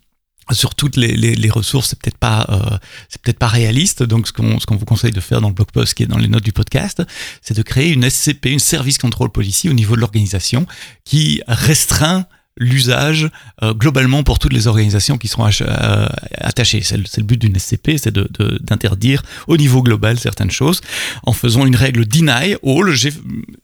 sur 0.51 0.75
toutes 0.75 0.97
les, 0.97 1.15
les, 1.15 1.35
les 1.35 1.49
ressources, 1.49 1.89
c'est 1.89 1.99
peut-être 1.99 2.17
pas, 2.17 2.45
euh, 2.49 2.77
c'est 3.09 3.21
peut-être 3.21 3.39
pas 3.39 3.47
réaliste. 3.47 4.03
Donc, 4.03 4.27
ce 4.27 4.33
qu'on, 4.33 4.59
ce 4.59 4.65
qu'on 4.65 4.75
vous 4.75 4.85
conseille 4.85 5.11
de 5.11 5.21
faire 5.21 5.41
dans 5.41 5.47
le 5.47 5.53
blog 5.53 5.71
post 5.71 5.93
qui 5.93 6.03
est 6.03 6.07
dans 6.07 6.17
les 6.17 6.27
notes 6.27 6.43
du 6.43 6.51
podcast, 6.51 7.01
c'est 7.41 7.55
de 7.55 7.61
créer 7.61 7.91
une 7.91 8.09
SCP, 8.09 8.47
une 8.47 8.59
Service 8.59 8.97
Control 8.97 9.29
Policy 9.29 9.69
au 9.69 9.73
niveau 9.73 9.95
de 9.95 10.01
l'organisation 10.01 10.65
qui 11.05 11.41
restreint 11.47 12.25
l'usage 12.57 13.29
euh, 13.63 13.73
globalement 13.73 14.23
pour 14.23 14.39
toutes 14.39 14.53
les 14.53 14.67
organisations 14.67 15.17
qui 15.17 15.27
seront 15.27 15.49
euh, 15.61 16.07
attachées. 16.37 16.81
C'est 16.81 16.97
le, 16.97 17.03
le, 17.17 17.23
but 17.23 17.39
d'une 17.39 17.57
SCP, 17.57 17.97
c'est 17.97 18.11
de, 18.11 18.29
de, 18.37 18.59
d'interdire 18.61 19.23
au 19.47 19.57
niveau 19.57 19.81
global 19.81 20.19
certaines 20.19 20.51
choses 20.51 20.81
en 21.23 21.33
faisant 21.33 21.65
une 21.65 21.75
règle 21.75 22.05
deny 22.05 22.55
all 22.63 22.93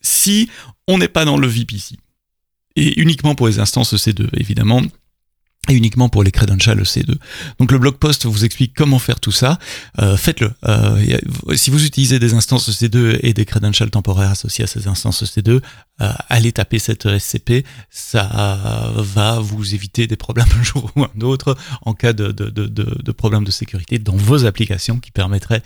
si 0.01 0.49
on 0.87 0.97
n'est 0.97 1.07
pas 1.07 1.25
dans 1.25 1.37
le 1.37 1.47
VPC. 1.47 1.97
Et 2.75 2.99
uniquement 2.99 3.35
pour 3.35 3.47
les 3.47 3.59
instances 3.59 3.93
EC2, 3.93 4.29
évidemment 4.37 4.81
uniquement 5.73 6.09
pour 6.09 6.23
les 6.23 6.31
credentials 6.31 6.81
C2. 6.81 7.15
Donc 7.59 7.71
le 7.71 7.79
blog 7.79 7.95
post 7.95 8.25
vous 8.25 8.45
explique 8.45 8.73
comment 8.75 8.99
faire 8.99 9.19
tout 9.19 9.31
ça. 9.31 9.59
Euh, 9.99 10.17
Faites-le. 10.17 10.51
Euh, 10.67 11.17
si 11.55 11.69
vous 11.69 11.85
utilisez 11.85 12.19
des 12.19 12.33
instances 12.33 12.69
C2 12.69 13.19
et 13.21 13.33
des 13.33 13.45
credentials 13.45 13.89
temporaires 13.89 14.31
associés 14.31 14.63
à 14.63 14.67
ces 14.67 14.87
instances 14.87 15.23
C2, 15.23 15.61
euh, 16.01 16.11
allez 16.29 16.51
taper 16.51 16.79
cette 16.79 17.07
SCP. 17.17 17.65
Ça 17.89 18.91
va 18.95 19.39
vous 19.39 19.75
éviter 19.75 20.07
des 20.07 20.15
problèmes 20.15 20.47
un 20.59 20.63
jour 20.63 20.91
ou 20.95 21.03
un 21.03 21.21
autre 21.21 21.57
en 21.81 21.93
cas 21.93 22.13
de, 22.13 22.31
de, 22.31 22.49
de, 22.49 22.67
de 22.67 23.11
problème 23.11 23.43
de 23.43 23.51
sécurité 23.51 23.99
dans 23.99 24.15
vos 24.15 24.45
applications 24.45 24.99
qui 24.99 25.11
permettraient 25.11 25.61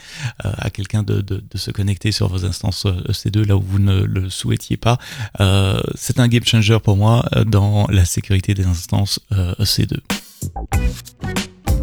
euh, 0.45 0.51
à 0.57 0.69
quelqu'un 0.69 1.03
de, 1.03 1.23
se 1.55 1.71
connecter 1.71 2.11
sur 2.11 2.27
vos 2.27 2.45
instances 2.45 2.85
C2 2.85 3.45
là 3.45 3.55
où 3.55 3.61
vous 3.61 3.79
ne 3.79 4.03
le 4.03 4.29
souhaitiez 4.29 4.77
pas. 4.77 4.97
Euh, 5.39 5.81
C'est 5.95 6.19
un 6.19 6.27
game 6.27 6.43
changer 6.43 6.79
pour 6.83 6.97
moi 6.97 7.25
dans 7.45 7.87
la 7.89 8.05
sécurité 8.05 8.53
des 8.53 8.65
instances 8.65 9.19
C2. 9.93 9.99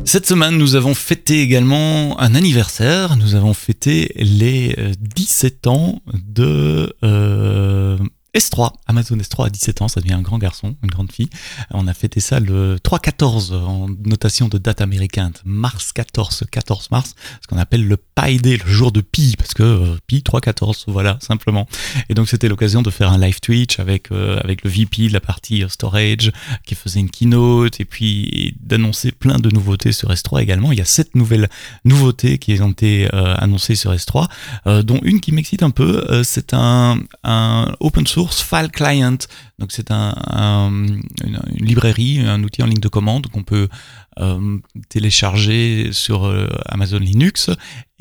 Cette 0.05 0.27
semaine, 0.27 0.57
nous 0.57 0.75
avons 0.75 0.95
fêté 0.95 1.41
également 1.41 2.19
un 2.21 2.35
anniversaire. 2.35 3.17
Nous 3.17 3.35
avons 3.35 3.55
fêté 3.55 4.13
les 4.17 4.75
17 4.99 5.67
ans 5.67 6.01
de 6.13 6.93
euh, 7.05 7.97
S3, 8.35 8.73
Amazon 8.87 9.17
S3 9.17 9.47
à 9.47 9.51
17 9.51 9.83
ans, 9.83 9.89
ça 9.89 10.01
devient 10.01 10.13
un 10.13 10.23
grand 10.23 10.39
garçon, 10.39 10.77
une 10.85 10.91
grande 10.91 11.11
fille. 11.11 11.31
On 11.73 11.89
a 11.89 11.95
fêté 11.95 12.21
ça 12.21 12.39
le 12.39 12.77
3-14 12.77 13.55
en 13.55 13.89
notation 14.05 14.49
de 14.49 14.57
date 14.57 14.81
américaine, 14.81 15.33
mars 15.45 15.93
14, 15.93 16.45
14 16.51 16.91
mars, 16.93 17.17
ce 17.41 17.49
qu'on 17.49 17.59
appelle 17.59 17.87
le 17.87 17.97
Pi 17.97 18.37
Day, 18.37 18.59
le 18.65 18.71
jour 18.71 18.93
de 18.93 19.01
Pi, 19.01 19.35
parce 19.37 19.53
que 19.53 19.63
euh, 19.65 19.97
Pi 20.07 20.23
3-14, 20.25 20.85
voilà, 20.87 21.19
simplement. 21.21 21.67
Et 22.09 22.15
donc 22.15 22.29
c'était 22.29 22.49
l'occasion 22.49 22.83
de 22.83 22.91
faire 22.91 23.11
un 23.11 23.19
live 23.19 23.41
Twitch 23.41 23.81
avec, 23.81 24.13
euh, 24.13 24.39
avec 24.45 24.63
le 24.63 24.71
VP 24.71 25.09
la 25.09 25.21
partie 25.21 25.65
euh, 25.65 25.69
storage 25.69 26.31
qui 26.65 26.77
faisait 26.77 27.01
une 27.01 27.11
keynote 27.11 27.81
et 27.81 27.85
puis 27.85 28.55
d'annoncer 28.61 29.11
plein 29.11 29.39
de 29.39 29.51
nouveautés 29.51 29.91
sur 29.91 30.11
S3 30.11 30.41
également. 30.43 30.71
Il 30.71 30.79
y 30.79 30.83
a 30.83 30.85
sept 30.85 31.17
nouvelles 31.17 31.49
nouveautés 31.85 32.39
qui 32.39 32.61
ont 32.61 32.71
été 32.71 33.09
annoncées 33.13 33.75
sur 33.75 33.93
S3, 33.93 34.29
dont 34.83 35.01
une 35.03 35.21
qui 35.21 35.33
m'excite 35.33 35.63
un 35.63 35.71
peu, 35.71 36.23
c'est 36.23 36.55
un 36.55 36.99
open 37.81 38.07
source 38.07 38.20
File 38.27 38.71
Client. 38.71 39.27
Donc 39.61 39.73
c'est 39.73 39.91
un, 39.91 40.15
une, 41.23 41.41
librairie, 41.59 42.21
un 42.21 42.43
outil 42.43 42.63
en 42.63 42.67
ligne 42.67 42.81
de 42.81 42.89
commande 42.89 43.27
qu'on 43.29 43.43
peut 43.43 43.69
euh, 44.19 44.59
télécharger 44.89 45.93
sur 45.93 46.25
euh, 46.25 46.49
Amazon 46.67 46.99
Linux 46.99 47.49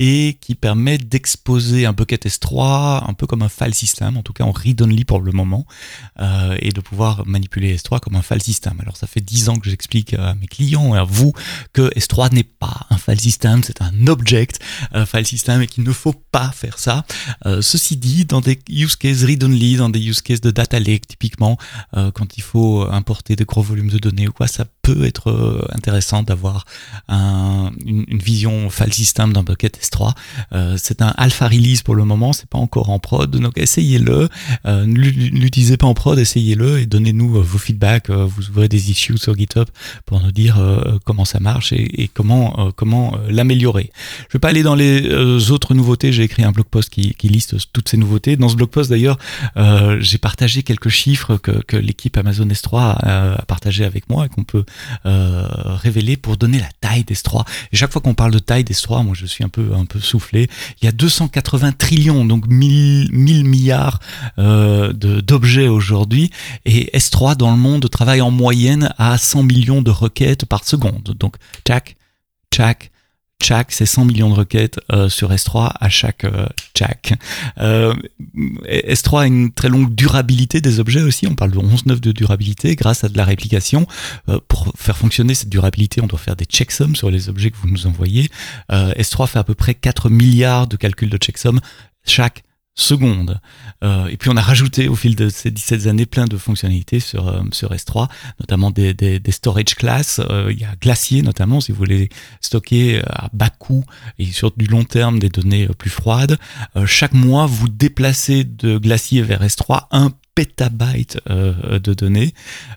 et 0.00 0.38
qui 0.40 0.54
permet 0.54 0.98
d'exposer 0.98 1.86
un 1.86 1.92
bucket 1.92 2.26
S3 2.26 3.08
un 3.08 3.14
peu 3.14 3.26
comme 3.26 3.42
un 3.42 3.48
file 3.48 3.74
system, 3.74 4.16
en 4.16 4.22
tout 4.22 4.32
cas 4.32 4.44
en 4.44 4.50
read-only 4.50 5.04
pour 5.04 5.20
le 5.20 5.30
moment, 5.30 5.66
euh, 6.18 6.56
et 6.58 6.70
de 6.70 6.80
pouvoir 6.80 7.26
manipuler 7.26 7.76
S3 7.76 8.00
comme 8.00 8.16
un 8.16 8.22
file 8.22 8.42
system. 8.42 8.80
Alors 8.80 8.96
ça 8.96 9.06
fait 9.06 9.20
10 9.20 9.50
ans 9.50 9.56
que 9.56 9.70
j'explique 9.70 10.14
à 10.14 10.34
mes 10.34 10.46
clients 10.46 10.94
et 10.94 10.98
à 10.98 11.04
vous 11.04 11.32
que 11.72 11.90
S3 11.96 12.34
n'est 12.34 12.42
pas 12.42 12.86
un 12.90 12.98
file 12.98 13.20
system, 13.20 13.62
c'est 13.62 13.80
un 13.80 14.06
object 14.08 14.58
un 14.92 15.06
file 15.06 15.26
system 15.26 15.62
et 15.62 15.66
qu'il 15.68 15.84
ne 15.84 15.92
faut 15.92 16.14
pas 16.32 16.50
faire 16.50 16.78
ça. 16.78 17.04
Ceci 17.60 17.96
dit, 17.96 18.24
dans 18.24 18.40
des 18.40 18.58
use 18.68 18.96
cases 18.96 19.22
read-only, 19.22 19.76
dans 19.76 19.90
des 19.90 20.00
use 20.00 20.22
cases 20.22 20.40
de 20.40 20.50
data 20.50 20.80
lake 20.80 21.06
typiquement, 21.06 21.49
quand 21.92 22.36
il 22.36 22.42
faut 22.42 22.86
importer 22.90 23.36
des 23.36 23.44
gros 23.44 23.62
volumes 23.62 23.90
de 23.90 23.98
données 23.98 24.28
ou 24.28 24.32
quoi, 24.32 24.46
ça 24.46 24.64
peut 24.94 25.04
être 25.04 25.30
euh, 25.30 25.66
intéressant 25.72 26.22
d'avoir 26.22 26.64
un, 27.08 27.70
une, 27.84 28.04
vision 28.10 28.70
file 28.70 28.92
system 28.92 29.32
d'un 29.32 29.42
bucket 29.42 29.78
S3 29.78 29.90
3 29.90 30.14
euh, 30.52 30.76
c'est 30.78 31.02
un 31.02 31.12
alpha 31.16 31.48
release 31.48 31.82
pour 31.82 31.94
le 31.94 32.04
moment, 32.04 32.32
c'est 32.32 32.48
pas 32.48 32.58
encore 32.58 32.90
en 32.90 32.98
prod, 32.98 33.30
donc 33.30 33.58
essayez-le. 33.58 34.28
Euh, 34.66 34.86
L'utilisez 34.86 35.76
pas 35.76 35.86
en 35.86 35.94
prod, 35.94 36.18
essayez-le 36.18 36.78
et 36.80 36.86
donnez-nous 36.86 37.42
vos 37.42 37.58
feedbacks. 37.58 38.10
Vous 38.10 38.48
ouvrez 38.50 38.68
des 38.68 38.90
issues 38.90 39.18
sur 39.18 39.36
GitHub 39.36 39.68
pour 40.06 40.20
nous 40.20 40.32
dire 40.32 40.58
comment 41.04 41.24
ça 41.24 41.40
marche 41.40 41.72
et, 41.72 42.10
comment 42.12 42.72
comment 42.72 43.16
l'améliorer. 43.28 43.90
Je 44.28 44.34
vais 44.34 44.38
pas 44.38 44.48
aller 44.48 44.62
dans 44.62 44.74
les 44.74 45.50
autres 45.50 45.74
nouveautés. 45.74 46.12
J'ai 46.12 46.24
écrit 46.24 46.44
un 46.44 46.52
blog 46.52 46.66
post 46.66 46.90
qui, 46.90 47.14
liste 47.22 47.56
toutes 47.72 47.88
ces 47.88 47.96
nouveautés. 47.96 48.36
Dans 48.36 48.48
ce 48.48 48.56
blog 48.56 48.70
post 48.70 48.90
d'ailleurs, 48.90 49.18
j'ai 50.00 50.18
partagé 50.18 50.62
quelques 50.62 50.88
chiffres 50.88 51.36
que, 51.36 51.76
l'équipe 51.76 52.16
Amazon 52.16 52.46
S3 52.46 52.78
a, 52.78 53.34
a 53.34 53.42
partagé 53.42 53.84
avec 53.84 54.08
moi 54.08 54.26
et 54.26 54.28
qu'on 54.28 54.44
peut 54.44 54.64
révéler 55.04 56.16
pour 56.16 56.36
donner 56.36 56.58
la 56.58 56.68
taille 56.80 57.04
d'S3. 57.04 57.44
Et 57.72 57.76
chaque 57.76 57.92
fois 57.92 58.00
qu'on 58.00 58.14
parle 58.14 58.32
de 58.32 58.38
taille 58.38 58.64
d'S3, 58.64 59.04
moi 59.04 59.14
je 59.14 59.26
suis 59.26 59.44
un 59.44 59.48
peu 59.48 59.70
un 59.74 59.84
peu 59.84 60.00
soufflé. 60.00 60.48
Il 60.80 60.84
y 60.84 60.88
a 60.88 60.92
280 60.92 61.72
trillions, 61.72 62.24
donc 62.24 62.46
1000, 62.46 63.10
1000 63.12 63.44
milliards 63.44 64.00
euh, 64.38 64.92
d'objets 64.92 65.68
aujourd'hui, 65.68 66.30
et 66.64 66.90
S3 66.96 67.36
dans 67.36 67.50
le 67.50 67.56
monde 67.56 67.88
travaille 67.90 68.20
en 68.20 68.30
moyenne 68.30 68.92
à 68.98 69.18
100 69.18 69.42
millions 69.44 69.82
de 69.82 69.90
requêtes 69.90 70.44
par 70.46 70.64
seconde. 70.64 71.14
Donc, 71.18 71.36
tchac, 71.66 71.96
tchac, 72.52 72.90
Chaque, 73.42 73.72
c'est 73.72 73.86
100 73.86 74.04
millions 74.04 74.30
de 74.30 74.34
requêtes 74.34 74.80
euh, 74.92 75.08
sur 75.08 75.32
S3 75.32 75.72
à 75.80 75.88
chaque 75.88 76.24
euh, 76.24 76.46
Euh, 77.58 77.94
S3 78.68 79.20
a 79.22 79.26
une 79.26 79.52
très 79.52 79.68
longue 79.68 79.94
durabilité 79.94 80.60
des 80.60 80.80
objets 80.80 81.02
aussi. 81.02 81.26
On 81.26 81.34
parle 81.34 81.50
de 81.50 81.58
11.9 81.58 82.00
de 82.00 82.12
durabilité 82.12 82.76
grâce 82.76 83.04
à 83.04 83.08
de 83.08 83.16
la 83.16 83.24
réplication. 83.24 83.86
Euh, 84.28 84.38
pour 84.48 84.72
faire 84.76 84.96
fonctionner 84.96 85.34
cette 85.34 85.48
durabilité, 85.48 86.00
on 86.02 86.06
doit 86.06 86.18
faire 86.18 86.36
des 86.36 86.44
checksums 86.44 86.96
sur 86.96 87.10
les 87.10 87.28
objets 87.28 87.50
que 87.50 87.56
vous 87.56 87.68
nous 87.68 87.86
envoyez. 87.86 88.30
Euh, 88.72 88.92
S3 88.94 89.26
fait 89.26 89.38
à 89.38 89.44
peu 89.44 89.54
près 89.54 89.74
4 89.74 90.10
milliards 90.10 90.66
de 90.66 90.76
calculs 90.76 91.10
de 91.10 91.18
checksum 91.18 91.60
chaque 92.06 92.44
secondes. 92.80 93.40
Euh, 93.82 94.06
et 94.08 94.16
puis 94.16 94.30
on 94.30 94.36
a 94.36 94.40
rajouté 94.40 94.88
au 94.88 94.94
fil 94.94 95.16
de 95.16 95.28
ces 95.28 95.50
17 95.50 95.86
années 95.86 96.06
plein 96.06 96.26
de 96.26 96.36
fonctionnalités 96.36 97.00
sur, 97.00 97.28
euh, 97.28 97.42
sur 97.52 97.72
S3, 97.72 98.08
notamment 98.40 98.70
des, 98.70 98.94
des, 98.94 99.20
storage 99.30 99.74
classes. 99.74 100.20
Euh, 100.30 100.48
il 100.50 100.60
y 100.60 100.64
a 100.64 100.74
Glacier 100.80 101.22
notamment, 101.22 101.60
si 101.60 101.72
vous 101.72 101.78
voulez 101.78 102.08
stocker 102.40 103.02
à 103.06 103.28
bas 103.32 103.50
coût 103.50 103.84
et 104.18 104.26
sur 104.26 104.52
du 104.56 104.66
long 104.66 104.84
terme 104.84 105.18
des 105.18 105.28
données 105.28 105.68
plus 105.78 105.90
froides. 105.90 106.38
chaque 106.86 107.14
mois, 107.14 107.46
vous 107.46 107.68
déplacez 107.68 108.44
de 108.44 108.78
Glacier 108.78 109.22
vers 109.22 109.42
S3 109.42 109.86
un 109.90 110.10
pétabytes 110.40 111.20
euh, 111.28 111.78
de 111.78 111.92
données. 111.92 112.32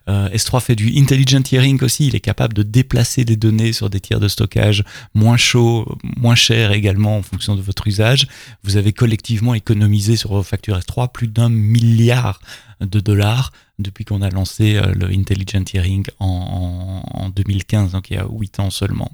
Euh, 0.10 0.28
S3 0.32 0.60
fait 0.60 0.76
du 0.76 1.00
intelligent 1.00 1.42
tiering 1.42 1.82
aussi, 1.82 2.08
il 2.08 2.16
est 2.16 2.20
capable 2.20 2.54
de 2.54 2.62
déplacer 2.62 3.24
des 3.24 3.38
données 3.38 3.72
sur 3.72 3.90
des 3.90 4.02
tiers 4.02 4.20
de 4.20 4.28
stockage 4.28 4.84
moins 5.14 5.38
chauds, 5.38 5.98
moins 6.18 6.36
chers 6.36 6.74
également 6.74 7.18
en 7.18 7.22
fonction 7.22 7.56
de 7.56 7.62
votre 7.62 7.88
usage. 7.88 8.28
Vous 8.66 8.76
avez 8.76 8.92
collectivement 8.92 9.54
économisé 9.54 10.18
sur 10.18 10.34
vos 10.34 10.44
factures 10.44 10.78
S3 10.78 11.10
plus 11.10 11.28
d'un 11.28 11.48
milliard 11.48 12.42
de 12.82 13.00
dollars 13.00 13.54
depuis 13.84 14.06
qu'on 14.06 14.22
a 14.22 14.30
lancé 14.30 14.76
euh, 14.76 14.94
le 14.96 15.08
Intelligent 15.08 15.64
Hearing 15.74 16.06
en, 16.20 17.04
en, 17.14 17.30
2015, 17.30 17.92
donc 17.92 18.10
il 18.10 18.16
y 18.16 18.20
a 18.20 18.26
8 18.30 18.60
ans 18.60 18.70
seulement. 18.70 19.12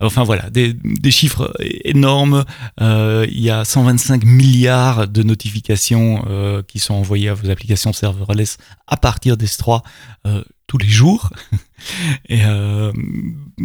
Enfin 0.00 0.24
voilà, 0.24 0.50
des, 0.50 0.72
des 0.72 1.10
chiffres 1.10 1.52
énormes. 1.84 2.44
Euh, 2.80 3.26
il 3.30 3.40
y 3.40 3.50
a 3.50 3.64
125 3.64 4.24
milliards 4.24 5.08
de 5.08 5.22
notifications 5.22 6.24
euh, 6.28 6.62
qui 6.66 6.78
sont 6.78 6.94
envoyées 6.94 7.28
à 7.28 7.34
vos 7.34 7.50
applications 7.50 7.92
serverless 7.92 8.58
à 8.86 8.96
partir 8.96 9.36
d'S3 9.36 9.82
euh, 10.26 10.42
tous 10.66 10.78
les 10.78 10.88
jours. 10.88 11.30
Et 12.28 12.44
euh, 12.44 12.92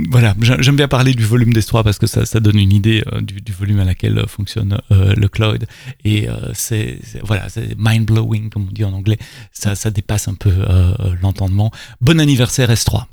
voilà, 0.09 0.35
j'aime 0.39 0.75
bien 0.75 0.87
parler 0.87 1.13
du 1.13 1.23
volume 1.23 1.53
d'S3 1.53 1.83
parce 1.83 1.99
que 1.99 2.07
ça, 2.07 2.39
donne 2.39 2.57
une 2.57 2.73
idée 2.73 3.03
euh, 3.11 3.21
du, 3.21 3.51
volume 3.51 3.79
à 3.79 3.85
laquelle 3.85 4.23
fonctionne 4.27 4.79
euh, 4.91 5.13
le 5.15 5.27
cloud. 5.27 5.65
Et 6.05 6.27
c'est 6.53 6.99
voilà, 7.23 7.47
mind 7.77 8.05
blowing 8.05 8.49
comme 8.49 8.67
on 8.69 8.71
dit 8.71 8.83
en 8.83 8.93
anglais. 8.93 9.17
Ça, 9.51 9.75
ça 9.75 9.91
dépasse 9.91 10.27
un 10.27 10.35
peu 10.35 10.51
l'entendement. 11.21 11.71
Bon 11.99 12.19
anniversaire 12.19 12.71
S3 12.71 13.05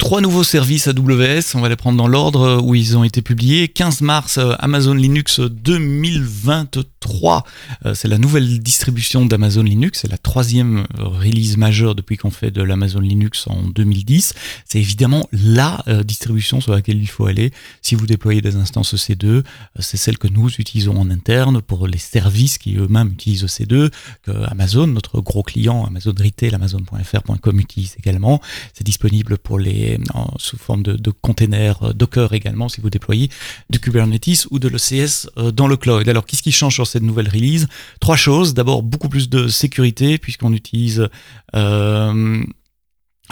trois 0.00 0.20
nouveaux 0.22 0.44
services 0.44 0.88
AWS, 0.88 1.54
on 1.54 1.60
va 1.60 1.68
les 1.68 1.76
prendre 1.76 1.98
dans 1.98 2.08
l'ordre 2.08 2.62
où 2.64 2.74
ils 2.74 2.96
ont 2.96 3.04
été 3.04 3.20
publiés. 3.20 3.68
15 3.68 4.00
mars, 4.00 4.38
euh, 4.38 4.54
Amazon 4.58 4.94
Linux 4.94 5.40
2023, 5.40 7.44
euh, 7.84 7.94
c'est 7.94 8.08
la 8.08 8.16
nouvelle 8.16 8.60
distribution 8.60 9.26
d'Amazon 9.26 9.62
Linux, 9.62 10.00
c'est 10.00 10.10
la 10.10 10.16
troisième 10.16 10.86
euh, 10.98 11.04
release 11.04 11.58
majeure 11.58 11.94
depuis 11.94 12.16
qu'on 12.16 12.30
fait 12.30 12.50
de 12.50 12.62
l'Amazon 12.62 13.00
Linux 13.00 13.46
en 13.46 13.68
2010. 13.68 14.32
C'est 14.64 14.78
évidemment 14.78 15.28
la 15.32 15.84
distribution 16.04 16.62
sur 16.62 16.72
laquelle 16.72 17.00
il 17.00 17.08
faut 17.08 17.26
aller 17.26 17.52
si 17.82 17.94
vous 17.94 18.06
déployez 18.06 18.40
des 18.40 18.56
instances 18.56 18.94
EC2. 18.94 19.42
C'est 19.80 19.98
celle 19.98 20.16
que 20.16 20.28
nous 20.28 20.48
utilisons 20.48 20.96
en 20.96 21.10
interne 21.10 21.60
pour 21.60 21.86
les 21.86 21.98
services 21.98 22.56
qui 22.56 22.76
eux-mêmes 22.76 23.08
utilisent 23.08 23.44
EC2, 23.44 23.90
que 24.22 24.30
Amazon, 24.50 24.86
notre 24.86 25.20
gros 25.20 25.42
client, 25.42 25.84
Amazon 25.84 26.14
Retail, 26.18 26.54
Amazon.fr.com 26.54 27.60
utilise 27.60 27.96
également. 27.98 28.40
C'est 28.72 28.84
disponible 28.84 29.36
pour 29.36 29.58
les 29.58 29.89
sous 30.38 30.56
forme 30.58 30.82
de, 30.82 30.96
de 30.96 31.10
containers 31.10 31.82
euh, 31.82 31.92
Docker 31.92 32.32
également 32.32 32.68
si 32.68 32.80
vous 32.80 32.90
déployez 32.90 33.30
du 33.70 33.80
Kubernetes 33.80 34.46
ou 34.50 34.58
de 34.58 34.68
l'ECS 34.68 35.28
euh, 35.38 35.50
dans 35.50 35.68
le 35.68 35.76
cloud. 35.76 36.08
Alors 36.08 36.26
qu'est-ce 36.26 36.42
qui 36.42 36.52
change 36.52 36.74
sur 36.74 36.86
cette 36.86 37.02
nouvelle 37.02 37.28
release? 37.28 37.68
Trois 38.00 38.16
choses. 38.16 38.54
D'abord 38.54 38.82
beaucoup 38.82 39.08
plus 39.08 39.28
de 39.28 39.48
sécurité 39.48 40.18
puisqu'on 40.18 40.52
utilise 40.52 41.08
euh, 41.54 42.44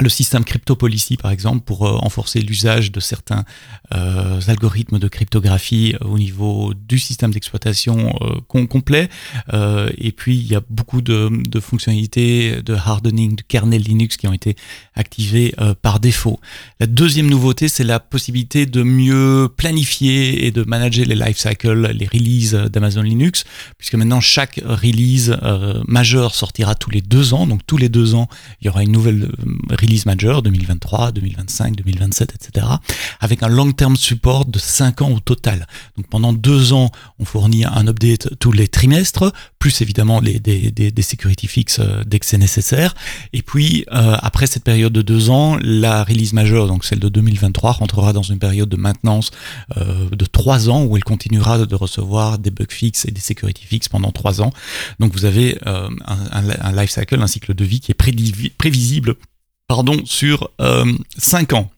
le 0.01 0.09
système 0.09 0.45
CryptoPolicy, 0.45 1.17
par 1.17 1.31
exemple, 1.31 1.61
pour 1.65 1.87
euh, 1.87 1.97
renforcer 1.97 2.41
l'usage 2.41 2.93
de 2.93 3.01
certains 3.01 3.45
euh, 3.95 4.41
algorithmes 4.47 4.99
de 4.99 5.09
cryptographie 5.09 5.95
euh, 6.01 6.07
au 6.07 6.19
niveau 6.19 6.73
du 6.75 6.99
système 6.99 7.33
d'exploitation 7.33 8.15
euh, 8.21 8.41
complet. 8.67 9.09
Euh, 9.53 9.91
et 9.99 10.13
puis, 10.13 10.37
il 10.37 10.47
y 10.47 10.55
a 10.55 10.61
beaucoup 10.69 11.03
de, 11.03 11.31
de, 11.49 11.61
fonctionnalités 11.61 12.63
de 12.63 12.75
hardening 12.75 13.37
du 13.37 13.45
kernel 13.45 13.83
Linux 13.83 14.17
qui 14.17 14.29
ont 14.29 14.33
été 14.33 14.57
activées 14.95 15.55
euh, 15.61 15.75
par 15.81 16.01
défaut. 16.01 16.39
La 16.81 16.87
deuxième 16.87 17.29
nouveauté, 17.29 17.69
c'est 17.69 17.85
la 17.85 18.01
possibilité 18.01 18.67
de 18.67 18.83
mieux 18.83 19.49
planifier 19.57 20.47
et 20.47 20.51
de 20.51 20.63
manager 20.63 21.07
les 21.07 21.15
lifecycles, 21.15 21.93
les 21.93 22.07
releases 22.07 22.55
d'Amazon 22.55 23.03
Linux, 23.03 23.45
puisque 23.79 23.95
maintenant, 23.95 24.21
chaque 24.21 24.61
release 24.65 25.37
majeure 25.87 26.35
sortira 26.35 26.75
tous 26.75 26.91
les 26.91 27.01
deux 27.01 27.35
ans. 27.35 27.47
Donc, 27.47 27.61
tous 27.67 27.77
les 27.77 27.89
deux 27.89 28.15
ans, 28.15 28.29
il 28.61 28.67
y 28.67 28.69
aura 28.69 28.83
une 28.83 28.93
nouvelle 28.93 29.31
release 29.71 29.88
release 29.89 30.07
major 30.07 30.43
2023, 30.43 31.13
2025, 31.13 31.77
2027, 31.77 32.35
etc. 32.35 32.67
avec 33.21 33.43
un 33.43 33.49
long-term 33.49 33.97
support 33.97 34.45
de 34.45 34.59
5 34.59 35.03
ans 35.03 35.11
au 35.11 35.21
total. 35.21 35.67
Donc 35.97 36.07
pendant 36.09 36.33
2 36.33 36.73
ans, 36.73 36.91
on 37.19 37.25
fournit 37.25 37.65
un 37.65 37.87
update 37.87 38.39
tous 38.39 38.53
les 38.53 38.69
trimestres, 38.69 39.33
plus 39.59 39.81
évidemment 39.81 40.21
des, 40.21 40.39
des, 40.39 40.71
des 40.71 41.03
security 41.03 41.47
fixes 41.49 41.79
euh, 41.81 42.05
dès 42.07 42.19
que 42.19 42.27
c'est 42.27 42.39
nécessaire. 42.39 42.95
Et 43.33 43.43
puis 43.43 43.85
euh, 43.93 44.17
après 44.21 44.47
cette 44.47 44.65
période 44.65 44.93
de 44.93 45.03
2 45.03 45.31
ans, 45.31 45.59
la 45.61 46.05
release 46.05 46.33
majeure, 46.33 46.69
donc 46.69 46.85
celle 46.85 47.01
de 47.01 47.09
2023, 47.09 47.73
rentrera 47.73 48.13
dans 48.13 48.23
une 48.23 48.39
période 48.39 48.69
de 48.69 48.77
maintenance 48.77 49.31
euh, 49.77 50.09
de 50.11 50.25
3 50.27 50.69
ans 50.69 50.85
où 50.85 50.97
elle 50.97 51.05
continuera 51.05 51.59
de 51.65 51.75
recevoir 51.75 52.39
des 52.39 52.51
bug 52.51 52.71
fixes 52.71 53.07
et 53.07 53.11
des 53.11 53.21
security 53.21 53.65
fixes 53.65 53.89
pendant 53.89 54.13
3 54.13 54.43
ans. 54.43 54.53
Donc 55.01 55.13
vous 55.13 55.25
avez 55.25 55.59
un, 55.65 55.89
un, 56.07 56.51
un 56.61 56.73
life 56.73 56.91
cycle, 56.91 57.21
un 57.21 57.27
cycle 57.27 57.55
de 57.55 57.65
vie 57.65 57.81
qui 57.81 57.93
est 57.93 58.53
prévisible 58.59 59.17
pardon, 59.69 60.05
sur 60.05 60.51
euh, 60.61 60.85
5 61.19 61.53
ans. 61.53 61.71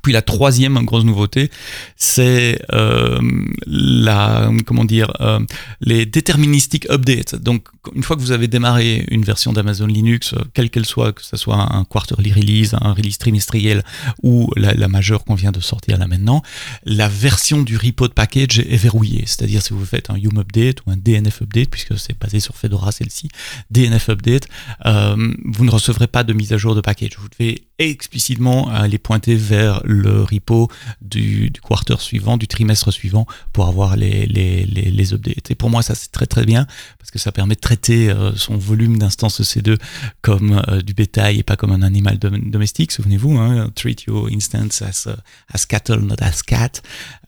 Puis 0.00 0.12
la 0.12 0.22
troisième 0.22 0.82
grosse 0.84 1.04
nouveauté, 1.04 1.50
c'est 1.96 2.60
euh, 2.72 3.20
la 3.66 4.50
comment 4.66 4.84
dire 4.84 5.12
euh, 5.20 5.40
les 5.80 6.06
déterministiques 6.06 6.88
updates. 6.90 7.34
Donc 7.34 7.68
une 7.94 8.02
fois 8.02 8.16
que 8.16 8.20
vous 8.20 8.32
avez 8.32 8.48
démarré 8.48 9.04
une 9.10 9.24
version 9.24 9.52
d'Amazon 9.52 9.86
Linux, 9.86 10.32
euh, 10.32 10.38
quelle 10.54 10.70
qu'elle 10.70 10.86
soit, 10.86 11.12
que 11.12 11.22
ce 11.22 11.36
soit 11.36 11.56
un 11.56 11.84
quarterly 11.84 12.32
release, 12.32 12.74
un 12.80 12.92
release 12.92 13.18
trimestriel 13.18 13.82
ou 14.22 14.50
la, 14.56 14.72
la 14.74 14.88
majeure 14.88 15.24
qu'on 15.24 15.34
vient 15.34 15.52
de 15.52 15.60
sortir 15.60 15.98
là 15.98 16.06
maintenant, 16.06 16.42
la 16.84 17.08
version 17.08 17.62
du 17.62 17.76
repo 17.76 18.08
de 18.08 18.12
package 18.12 18.60
est 18.60 18.76
verrouillée. 18.76 19.24
C'est-à-dire 19.26 19.62
si 19.62 19.72
vous 19.72 19.84
faites 19.84 20.10
un 20.10 20.16
Yum 20.16 20.38
update 20.38 20.78
ou 20.86 20.90
un 20.90 20.96
DNF 20.96 21.42
update, 21.42 21.70
puisque 21.70 21.98
c'est 21.98 22.18
basé 22.18 22.40
sur 22.40 22.56
Fedora 22.56 22.92
celle-ci, 22.92 23.28
DNF 23.70 24.08
update, 24.10 24.48
euh, 24.86 25.34
vous 25.44 25.64
ne 25.64 25.70
recevrez 25.70 26.06
pas 26.06 26.24
de 26.24 26.32
mise 26.32 26.52
à 26.52 26.58
jour 26.58 26.74
de 26.74 26.80
package. 26.80 27.12
Vous 27.18 27.28
devez 27.28 27.64
explicitement 27.90 28.68
aller 28.68 28.98
pointer 28.98 29.34
vers 29.36 29.80
le 29.84 30.22
repo 30.22 30.68
du, 31.00 31.50
du 31.50 31.60
quarter 31.60 32.00
suivant, 32.00 32.36
du 32.36 32.48
trimestre 32.48 32.92
suivant, 32.92 33.26
pour 33.52 33.66
avoir 33.66 33.96
les, 33.96 34.26
les, 34.26 34.64
les, 34.64 34.90
les 34.90 35.14
updates. 35.14 35.50
Et 35.50 35.54
pour 35.54 35.70
moi, 35.70 35.82
ça 35.82 35.94
c'est 35.94 36.12
très 36.12 36.26
très 36.26 36.44
bien, 36.44 36.66
parce 36.98 37.10
que 37.10 37.18
ça 37.18 37.32
permet 37.32 37.54
de 37.54 37.60
traiter 37.60 38.10
euh, 38.10 38.34
son 38.36 38.56
volume 38.56 38.98
d'instances 38.98 39.40
EC2 39.40 39.78
comme 40.20 40.62
euh, 40.68 40.80
du 40.82 40.94
bétail 40.94 41.38
et 41.38 41.42
pas 41.42 41.56
comme 41.56 41.72
un 41.72 41.82
animal 41.82 42.18
domestique. 42.18 42.92
Souvenez-vous, 42.92 43.36
hein, 43.38 43.70
treat 43.74 44.04
your 44.04 44.28
instance 44.30 44.82
as, 44.82 45.06
uh, 45.06 45.16
as 45.52 45.66
cattle, 45.66 46.00
not 46.00 46.16
as 46.20 46.42
cat. 46.42 46.82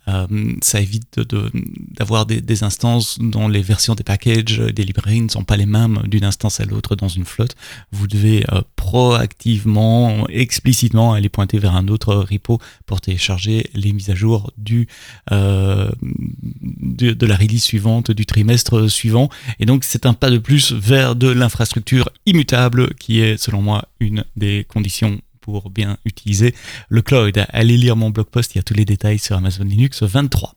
Euh, 0.09 0.27
ça 0.63 0.81
évite 0.81 1.19
d'avoir 1.19 2.27
de, 2.27 2.35
de, 2.35 2.41
des, 2.41 2.47
des, 2.47 2.63
instances 2.63 3.19
dont 3.21 3.49
les 3.49 3.63
versions 3.63 3.95
des 3.95 4.05
packages, 4.05 4.59
des 4.59 4.85
librairies 4.85 5.23
ne 5.23 5.29
sont 5.29 5.45
pas 5.45 5.57
les 5.57 5.67
mêmes 5.67 6.03
d'une 6.07 6.25
instance 6.25 6.61
à 6.61 6.65
l'autre 6.65 6.95
dans 6.95 7.09
une 7.09 7.25
flotte. 7.25 7.57
Vous 7.91 8.07
devez 8.07 8.45
euh, 8.53 8.63
proactivement, 8.77 10.29
explicitement 10.29 11.15
aller 11.15 11.29
pointer 11.29 11.59
vers 11.59 11.75
un 11.75 11.89
autre 11.89 12.15
repo 12.15 12.61
pour 12.87 13.01
télécharger 13.01 13.67
les 13.75 13.93
mises 13.93 14.11
à 14.11 14.15
jour 14.15 14.53
du, 14.59 14.89
euh, 15.33 15.91
de, 16.03 17.13
de, 17.13 17.27
la 17.27 17.37
release 17.37 17.63
suivante, 17.63 18.11
du 18.11 18.27
trimestre 18.27 18.91
suivant. 18.91 19.31
Et 19.59 19.67
donc 19.67 19.85
c'est 19.85 20.07
un 20.07 20.15
pas 20.15 20.31
de 20.31 20.39
plus 20.39 20.73
vers 20.73 21.17
de 21.17 21.29
l'infrastructure 21.29 22.11
immutable 22.27 22.95
qui 22.95 23.21
est 23.21 23.37
selon 23.37 23.63
moi 23.63 23.89
une 24.01 24.25
des 24.37 24.67
conditions 24.69 25.21
pour 25.45 25.69
bien 25.69 25.99
utiliser 26.07 26.55
le 26.89 27.03
cloud. 27.03 27.45
Allez 27.51 27.77
lire 27.77 27.97
mon 27.97 28.09
blog 28.09 28.27
post, 28.27 28.55
il 28.55 28.59
y 28.59 28.61
a 28.61 28.63
tous 28.63 28.73
les 28.73 28.87
détails 28.87 29.19
sur 29.19 29.37
Amazon 29.37 29.65
Linux 29.65 30.03
23. 30.03 30.55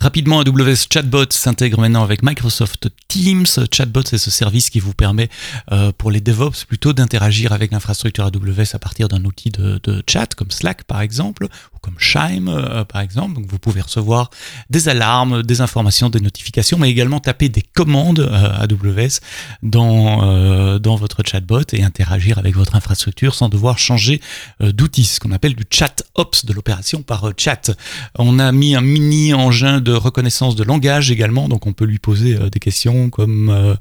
Rapidement, 0.00 0.40
AWS 0.40 0.86
Chatbot 0.92 1.30
s'intègre 1.30 1.80
maintenant 1.80 2.02
avec 2.02 2.22
Microsoft 2.22 2.88
Teams. 3.08 3.46
Chatbot, 3.72 4.02
c'est 4.04 4.18
ce 4.18 4.30
service 4.30 4.68
qui 4.68 4.78
vous 4.78 4.92
permet, 4.92 5.30
euh, 5.72 5.92
pour 5.96 6.10
les 6.10 6.20
DevOps, 6.20 6.66
plutôt 6.68 6.92
d'interagir 6.92 7.52
avec 7.52 7.72
l'infrastructure 7.72 8.24
AWS 8.24 8.74
à 8.74 8.78
partir 8.78 9.08
d'un 9.08 9.24
outil 9.24 9.50
de, 9.50 9.80
chat, 10.06 10.34
comme 10.34 10.50
Slack 10.50 10.84
par 10.84 11.00
exemple, 11.00 11.46
ou 11.46 11.78
comme 11.80 11.94
Chime 11.98 12.48
euh, 12.48 12.84
par 12.84 13.00
exemple. 13.00 13.34
Donc 13.34 13.46
vous 13.48 13.58
pouvez 13.58 13.80
recevoir 13.80 14.30
des 14.68 14.88
alarmes, 14.88 15.42
des 15.42 15.60
informations, 15.60 16.10
des 16.10 16.20
notifications, 16.20 16.76
mais 16.78 16.90
également 16.90 17.20
taper 17.20 17.48
des 17.48 17.62
commandes 17.62 18.20
euh, 18.20 18.62
AWS 18.62 19.20
dans, 19.62 20.22
euh, 20.22 20.78
dans 20.78 20.96
votre 20.96 21.22
chatbot 21.24 21.62
et 21.72 21.82
interagir 21.82 22.38
avec 22.38 22.56
votre 22.56 22.76
infrastructure 22.76 23.34
sans 23.34 23.48
devoir 23.48 23.78
changer 23.78 24.20
euh, 24.60 24.72
d'outil, 24.72 25.04
ce 25.04 25.20
qu'on 25.20 25.32
appelle 25.32 25.54
du 25.54 25.64
chat 25.70 26.04
ops, 26.14 26.44
de 26.44 26.52
l'opération 26.52 27.02
par 27.02 27.32
chat. 27.36 27.70
On 28.18 28.38
a 28.38 28.52
mis 28.52 28.74
un 28.74 28.80
mini 28.80 29.34
engin 29.34 29.80
de 29.84 29.92
reconnaissance 29.92 30.56
de 30.56 30.64
langage 30.64 31.10
également, 31.10 31.48
donc 31.48 31.66
on 31.66 31.72
peut 31.72 31.84
lui 31.84 31.98
poser 31.98 32.36
euh, 32.36 32.50
des 32.50 32.58
questions 32.58 33.10
comme 33.10 33.50
euh, 33.50 33.74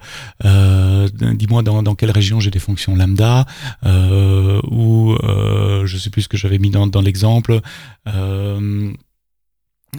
euh, 0.45 1.07
dis-moi 1.33 1.63
dans, 1.63 1.81
dans, 1.81 1.95
quelle 1.95 2.11
région 2.11 2.39
j'ai 2.39 2.51
des 2.51 2.59
fonctions 2.59 2.95
lambda 2.95 3.45
ou 3.83 5.15
je 5.85 5.97
sais 5.97 6.09
plus 6.09 6.23
ce 6.23 6.27
que 6.27 6.37
j'avais 6.37 6.59
mis 6.59 6.69
dans, 6.69 6.87
dans 6.87 7.01
l'exemple. 7.01 7.61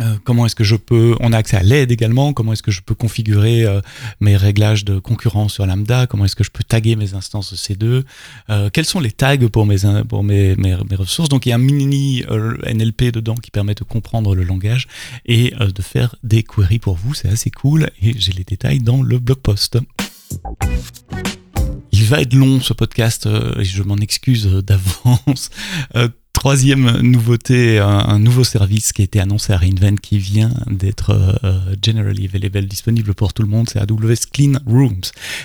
Euh, 0.01 0.17
comment 0.25 0.47
est-ce 0.47 0.57
que 0.57 0.65
je 0.65 0.77
peux, 0.77 1.15
on 1.21 1.33
a 1.33 1.39
accès 1.39 1.57
à 1.57 1.63
l'aide 1.63 1.93
également, 1.93 2.33
comment 2.33 2.53
est-ce 2.53 2.63
que 2.63 2.71
je 2.71 2.83
peux 2.83 2.95
configurer 2.95 3.65
euh, 3.65 3.81
mes 4.21 4.37
réglages 4.37 4.85
de 4.85 4.99
concurrence 4.99 5.55
sur 5.55 5.67
Lambda, 5.67 6.07
comment 6.07 6.25
est-ce 6.25 6.35
que 6.37 6.45
je 6.45 6.51
peux 6.51 6.65
taguer 6.65 6.97
mes 6.97 7.15
instances 7.15 7.55
C2, 7.55 8.03
euh, 8.51 8.71
quels 8.71 8.85
sont 8.85 9.01
les 9.01 9.13
tags 9.13 9.37
pour 9.49 9.67
mes, 9.67 9.79
pour 10.09 10.25
ressources. 10.99 11.29
Donc 11.29 11.47
il 11.47 11.51
y 11.51 11.53
a 11.53 11.57
un 11.57 11.59
mini 11.59 12.25
NLP 12.67 13.13
dedans 13.13 13.35
qui 13.35 13.51
permet 13.51 13.75
de 13.75 13.85
comprendre 13.85 14.35
le 14.35 14.43
langage 14.43 14.89
et 15.27 15.53
de 15.59 15.83
faire 15.83 16.17
des 16.23 16.43
queries 16.43 16.79
pour 16.79 16.97
vous, 16.97 17.15
c'est 17.15 17.29
assez 17.29 17.51
cool 17.51 17.91
et 18.03 18.19
j'ai 18.19 18.33
les 18.33 18.45
détails 18.45 18.81
dans 18.81 19.03
le 19.03 19.19
blog 19.19 19.39
post. 19.39 19.79
Il 21.93 22.05
va 22.05 22.21
être 22.21 22.35
long 22.35 22.61
ce 22.61 22.73
podcast, 22.73 23.29
je 23.61 23.83
m'en 23.83 23.97
excuse 23.97 24.47
d'avance 24.47 25.51
troisième 26.35 27.01
nouveauté, 27.01 27.79
un, 27.79 27.87
un, 27.87 28.19
nouveau 28.19 28.45
service 28.45 28.93
qui 28.93 29.01
a 29.01 29.05
été 29.05 29.19
annoncé 29.21 29.55
à 29.55 29.57
Reinvent 29.57 29.99
qui 29.99 30.19
vient 30.19 30.51
d'être 30.67 31.11
euh, 31.45 31.59
generally 31.83 32.27
available, 32.27 32.67
disponible 32.67 33.15
pour 33.15 33.33
tout 33.33 33.43
le 33.43 33.49
monde, 33.49 33.71
c'est 33.71 33.79
AWS 33.79 34.27
Clean 34.31 34.59
Rooms. 34.67 35.01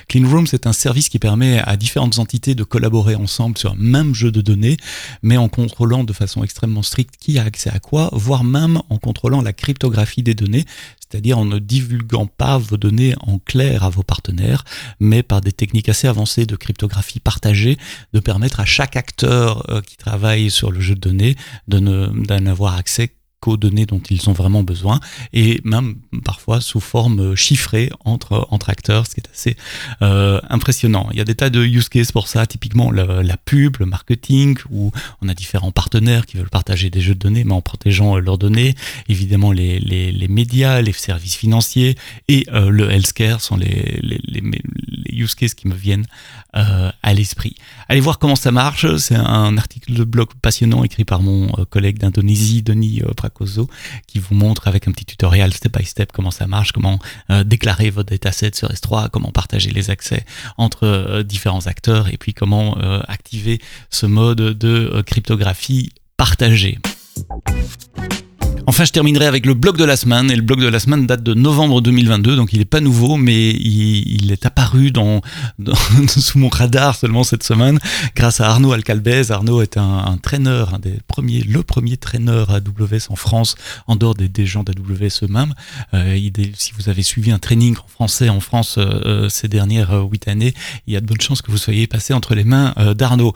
Clean 0.09 0.27
Rooms 0.27 0.47
est 0.51 0.67
un 0.67 0.73
service 0.73 1.07
qui 1.07 1.19
permet 1.19 1.59
à 1.59 1.77
différentes 1.77 2.19
entités 2.19 2.55
de 2.55 2.63
collaborer 2.63 3.15
ensemble 3.15 3.57
sur 3.57 3.71
un 3.71 3.77
même 3.77 4.13
jeu 4.13 4.31
de 4.31 4.41
données, 4.41 4.75
mais 5.23 5.37
en 5.37 5.47
contrôlant 5.47 6.03
de 6.03 6.11
façon 6.11 6.43
extrêmement 6.43 6.83
stricte 6.83 7.15
qui 7.17 7.39
a 7.39 7.43
accès 7.43 7.69
à 7.69 7.79
quoi, 7.79 8.09
voire 8.11 8.43
même 8.43 8.81
en 8.89 8.97
contrôlant 8.97 9.41
la 9.41 9.53
cryptographie 9.53 10.23
des 10.23 10.33
données, 10.33 10.65
c'est-à-dire 11.09 11.37
en 11.37 11.45
ne 11.45 11.59
divulguant 11.59 12.27
pas 12.27 12.57
vos 12.57 12.77
données 12.77 13.15
en 13.21 13.39
clair 13.39 13.83
à 13.83 13.89
vos 13.89 14.03
partenaires, 14.03 14.63
mais 14.99 15.23
par 15.23 15.41
des 15.41 15.51
techniques 15.51 15.89
assez 15.89 16.07
avancées 16.07 16.45
de 16.45 16.55
cryptographie 16.55 17.19
partagée, 17.19 17.77
de 18.13 18.19
permettre 18.19 18.59
à 18.59 18.65
chaque 18.65 18.95
acteur 18.95 19.81
qui 19.85 19.97
travaille 19.97 20.51
sur 20.51 20.71
le 20.71 20.79
jeu 20.79 20.95
de 20.95 20.99
données 20.99 21.35
de 21.67 21.79
n'avoir 21.79 22.75
accès 22.75 23.11
qu'aux 23.39 23.57
données 23.57 23.85
dont 23.85 24.01
ils 24.09 24.29
ont 24.29 24.33
vraiment 24.33 24.63
besoin 24.63 24.99
et 25.33 25.61
même 25.63 25.95
parfois 26.23 26.61
sous 26.61 26.79
forme 26.79 27.35
chiffrée 27.35 27.89
entre, 28.05 28.47
entre 28.51 28.69
acteurs, 28.69 29.07
ce 29.07 29.15
qui 29.15 29.21
est 29.21 29.29
assez 29.31 29.57
euh, 30.01 30.39
impressionnant. 30.49 31.07
Il 31.11 31.17
y 31.17 31.21
a 31.21 31.25
des 31.25 31.35
tas 31.35 31.49
de 31.49 31.63
use 31.63 31.89
cases 31.89 32.11
pour 32.11 32.27
ça, 32.27 32.45
typiquement 32.45 32.91
la, 32.91 33.23
la, 33.23 33.37
pub, 33.37 33.77
le 33.79 33.85
marketing, 33.85 34.57
où 34.69 34.91
on 35.21 35.29
a 35.29 35.33
différents 35.33 35.71
partenaires 35.71 36.25
qui 36.25 36.37
veulent 36.37 36.49
partager 36.49 36.89
des 36.89 37.01
jeux 37.01 37.15
de 37.15 37.19
données 37.19 37.43
mais 37.43 37.53
en 37.53 37.61
protégeant 37.61 38.17
euh, 38.17 38.19
leurs 38.19 38.37
données. 38.37 38.75
Évidemment, 39.07 39.51
les, 39.51 39.79
les, 39.79 40.11
les 40.11 40.27
médias, 40.27 40.81
les 40.81 40.93
services 40.93 41.35
financiers 41.35 41.95
et 42.27 42.45
euh, 42.53 42.69
le 42.69 42.91
healthcare 42.91 43.41
sont 43.41 43.57
les, 43.57 43.99
les, 44.01 44.19
les, 44.27 44.51
use 45.11 45.35
cases 45.35 45.53
qui 45.53 45.67
me 45.67 45.75
viennent 45.75 46.05
euh, 46.55 46.91
à 47.03 47.13
l'esprit. 47.13 47.55
Allez 47.87 47.99
voir 47.99 48.19
comment 48.19 48.35
ça 48.35 48.51
marche, 48.51 48.95
c'est 48.97 49.15
un 49.15 49.57
article 49.57 49.93
de 49.93 50.03
blog 50.03 50.29
passionnant 50.41 50.83
écrit 50.83 51.05
par 51.05 51.21
mon 51.21 51.47
euh, 51.59 51.65
collègue 51.65 51.97
d'Indonésie, 51.97 52.61
Denis 52.63 53.01
qui 54.07 54.19
vous 54.19 54.35
montre 54.35 54.67
avec 54.67 54.87
un 54.87 54.91
petit 54.91 55.05
tutoriel 55.05 55.53
step 55.53 55.77
by 55.77 55.85
step 55.85 56.11
comment 56.11 56.31
ça 56.31 56.47
marche, 56.47 56.71
comment 56.71 56.99
euh, 57.29 57.43
déclarer 57.43 57.89
votre 57.89 58.09
dataset 58.09 58.51
sur 58.53 58.69
S3, 58.69 59.09
comment 59.09 59.31
partager 59.31 59.71
les 59.71 59.89
accès 59.89 60.25
entre 60.57 60.85
euh, 60.85 61.23
différents 61.23 61.67
acteurs 61.67 62.09
et 62.09 62.17
puis 62.17 62.33
comment 62.33 62.77
euh, 62.79 63.01
activer 63.07 63.59
ce 63.89 64.05
mode 64.05 64.39
de 64.39 65.01
cryptographie 65.05 65.91
partagée. 66.17 66.79
Enfin, 68.69 68.85
je 68.85 68.91
terminerai 68.91 69.25
avec 69.25 69.47
le 69.47 69.55
blog 69.55 69.77
de 69.77 69.83
la 69.83 69.97
semaine. 69.97 70.29
Et 70.29 70.35
le 70.35 70.43
blog 70.43 70.61
de 70.61 70.67
la 70.67 70.79
semaine 70.79 71.07
date 71.07 71.23
de 71.23 71.33
novembre 71.33 71.81
2022, 71.81 72.35
donc 72.35 72.53
il 72.53 72.59
n'est 72.59 72.65
pas 72.65 72.81
nouveau, 72.81 73.17
mais 73.17 73.49
il, 73.49 74.31
est 74.31 74.45
apparu 74.45 74.91
dans, 74.91 75.21
sous 76.07 76.37
mon 76.37 76.49
radar 76.49 76.95
seulement 76.95 77.23
cette 77.23 77.41
semaine, 77.41 77.79
grâce 78.15 78.41
à 78.41 78.47
Arnaud 78.47 78.71
Alcalbez. 78.71 79.31
Arnaud 79.31 79.63
est 79.63 79.77
un, 79.77 80.05
un 80.05 80.17
trainer, 80.17 80.65
un 80.71 80.77
des 80.77 80.99
premiers, 81.07 81.41
le 81.41 81.63
premier 81.63 81.97
trainer 81.97 82.43
AWS 82.47 83.07
en 83.09 83.15
France, 83.15 83.55
en 83.87 83.95
dehors 83.95 84.13
des, 84.13 84.45
gens 84.45 84.63
d'AWS 84.63 85.23
eux-mêmes. 85.23 85.55
Euh, 85.95 86.15
si 86.53 86.73
vous 86.77 86.89
avez 86.89 87.01
suivi 87.01 87.31
un 87.31 87.39
training 87.39 87.75
en 87.75 87.87
français 87.87 88.29
en 88.29 88.39
France 88.39 88.75
euh, 88.77 89.01
euh, 89.05 89.29
ces 89.29 89.47
dernières 89.47 90.03
huit 90.03 90.27
années, 90.27 90.53
il 90.85 90.93
y 90.93 90.95
a 90.95 91.01
de 91.01 91.07
bonnes 91.07 91.21
chances 91.21 91.41
que 91.41 91.49
vous 91.49 91.57
soyez 91.57 91.87
passé 91.87 92.13
entre 92.13 92.35
les 92.35 92.43
mains 92.43 92.75
d'Arnaud. 92.95 93.33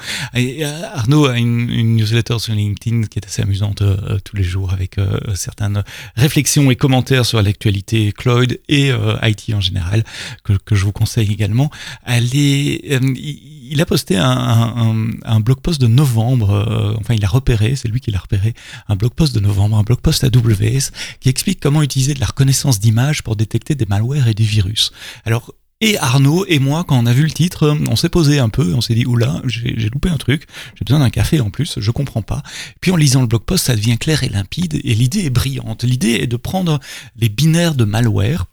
Arnaud 0.93 1.25
a 1.25 1.39
une, 1.39 1.71
une, 1.71 1.95
newsletter 1.95 2.37
sur 2.37 2.53
LinkedIn 2.53 3.07
qui 3.07 3.17
est 3.17 3.25
assez 3.25 3.41
amusante 3.41 3.81
tous 4.23 4.35
les 4.35 4.43
jours 4.43 4.71
avec 4.71 4.99
certaines 5.35 5.83
réflexions 6.15 6.69
et 6.71 6.75
commentaires 6.75 7.25
sur 7.25 7.41
l'actualité 7.41 8.11
Cloud 8.11 8.59
et 8.67 8.91
euh, 8.91 9.17
IT 9.23 9.53
en 9.53 9.61
général, 9.61 10.03
que, 10.43 10.53
que, 10.53 10.75
je 10.75 10.85
vous 10.85 10.91
conseille 10.91 11.31
également. 11.31 11.69
Allez, 12.03 12.81
euh, 12.91 12.99
il 13.15 13.79
a 13.81 13.85
posté 13.85 14.17
un, 14.17 14.25
un, 14.25 15.11
un, 15.23 15.39
blog 15.39 15.59
post 15.61 15.81
de 15.81 15.87
novembre, 15.87 16.95
enfin 16.99 17.13
il 17.13 17.25
a 17.25 17.27
repéré, 17.27 17.75
c'est 17.75 17.87
lui 17.87 17.99
qui 17.99 18.11
l'a 18.11 18.19
repéré, 18.19 18.53
un 18.87 18.95
blog 18.95 19.13
post 19.13 19.33
de 19.33 19.39
novembre, 19.39 19.77
un 19.77 19.83
blog 19.83 19.99
post 19.99 20.23
AWS, 20.23 20.91
qui 21.19 21.29
explique 21.29 21.59
comment 21.59 21.81
utiliser 21.81 22.13
de 22.13 22.19
la 22.19 22.27
reconnaissance 22.27 22.79
d'image 22.79 23.23
pour 23.23 23.35
détecter 23.35 23.75
des 23.75 23.85
malwares 23.85 24.27
et 24.27 24.33
des 24.33 24.43
virus. 24.43 24.91
Alors, 25.25 25.53
et 25.83 25.97
Arnaud 25.97 26.45
et 26.47 26.59
moi, 26.59 26.85
quand 26.87 26.97
on 26.97 27.05
a 27.05 27.11
vu 27.11 27.23
le 27.23 27.31
titre, 27.31 27.77
on 27.89 27.97
s'est 27.97 28.07
posé 28.07 28.39
un 28.39 28.47
peu, 28.47 28.73
on 28.73 28.79
s'est 28.79 28.95
dit, 28.95 29.05
oula, 29.05 29.41
j'ai 29.45 29.89
loupé 29.89 30.07
un 30.07 30.15
truc, 30.15 30.47
j'ai 30.75 30.85
besoin 30.85 30.99
d'un 30.99 31.09
café 31.09 31.41
en 31.41 31.49
plus, 31.49 31.77
je 31.77 31.91
comprends 31.91 32.21
pas. 32.21 32.41
Puis 32.79 32.91
en 32.91 32.95
lisant 32.95 33.19
le 33.19 33.27
blog 33.27 33.43
post, 33.43 33.65
ça 33.65 33.75
devient 33.75 33.97
clair 33.97 34.23
et 34.23 34.29
limpide, 34.29 34.79
et 34.81 34.95
l'idée 34.95 35.25
est 35.25 35.29
brillante. 35.29 35.83
L'idée 35.83 36.19
est 36.21 36.27
de 36.27 36.37
prendre 36.37 36.79
les 37.17 37.27
binaires 37.27 37.75
de 37.75 37.83
malware, 37.83 38.45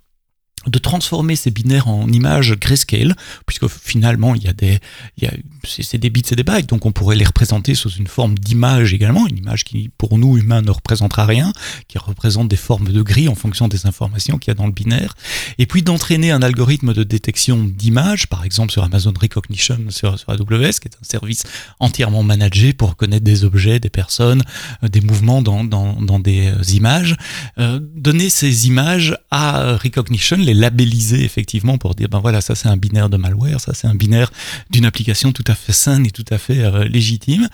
de 0.67 0.79
transformer 0.79 1.37
ces 1.37 1.51
binaires 1.51 1.89
en 1.89 2.07
images 2.09 2.55
grayscale, 2.59 3.17
puisque 3.47 3.67
finalement 3.69 4.35
il 4.35 4.45
y 4.45 4.49
a 4.49 4.53
des, 4.53 4.79
il 5.17 5.25
y 5.25 5.27
a, 5.27 5.33
c'est 5.65 5.99
des 5.99 6.11
bits 6.11 6.23
et 6.31 6.37
des 6.37 6.43
bytes, 6.43 6.69
donc 6.69 6.85
on 6.85 6.93
pourrait 6.93 7.17
les 7.17 7.25
représenter 7.25 7.75
sous 7.75 7.91
une 7.91 8.07
forme 8.07 8.39
d'image 8.39 8.93
également, 8.93 9.27
une 9.27 9.39
image 9.39 9.65
qui 9.65 9.91
pour 9.97 10.19
nous 10.19 10.37
humains 10.37 10.61
ne 10.61 10.71
représentera 10.71 11.25
rien, 11.25 11.53
qui 11.89 11.99
représente 11.99 12.49
des 12.49 12.57
formes 12.57 12.89
de 12.89 13.03
gris 13.03 13.29
en 13.29 13.35
fonction 13.35 13.69
des 13.69 13.87
informations 13.87 14.39
qu'il 14.39 14.51
y 14.51 14.53
a 14.53 14.55
dans 14.55 14.67
le 14.67 14.73
binaire, 14.73 15.15
et 15.59 15.67
puis 15.67 15.83
d'entraîner 15.83 16.31
un 16.31 16.43
algorithme 16.43 16.93
de 16.93 17.05
détection 17.05 17.65
d'images, 17.65 18.27
par 18.27 18.45
exemple 18.45 18.73
sur 18.73 18.85
Amazon 18.85 19.15
Recognition 19.19 19.79
sur, 19.89 20.19
sur 20.19 20.31
AWS, 20.31 20.81
qui 20.81 20.89
est 20.89 20.97
un 21.01 21.05
service 21.05 21.45
entièrement 21.79 22.23
managé 22.23 22.73
pour 22.73 22.91
reconnaître 22.91 23.25
des 23.25 23.45
objets, 23.45 23.81
des 23.81 23.91
personnes, 23.91 24.43
euh, 24.83 24.89
des 24.89 25.01
mouvements 25.01 25.43
dans, 25.43 25.65
dans, 25.65 26.01
dans 26.01 26.19
des 26.19 26.49
euh, 26.49 26.63
images, 26.75 27.17
euh, 27.59 27.81
donner 27.95 28.29
ces 28.29 28.67
images 28.67 29.17
à 29.31 29.77
Recognition, 29.77 30.37
les 30.51 30.61
labelliser 30.61 31.25
effectivement 31.25 31.79
pour 31.79 31.95
dire 31.95 32.09
ben 32.09 32.19
voilà 32.21 32.41
ça 32.41 32.55
c'est 32.55 32.69
un 32.69 32.77
binaire 32.77 33.09
de 33.09 33.17
malware, 33.17 33.61
ça 33.61 33.73
c'est 33.75 33.87
un 33.87 33.95
binaire 33.95 34.31
d'une 34.71 34.85
application 34.85 35.33
tout 35.33 35.45
à 35.47 35.55
fait 35.55 35.73
saine 35.73 36.07
et 36.07 36.11
tout 36.11 36.25
à 36.31 36.39
fait 36.39 36.61
euh, 36.61 36.85
légitime. 36.85 37.49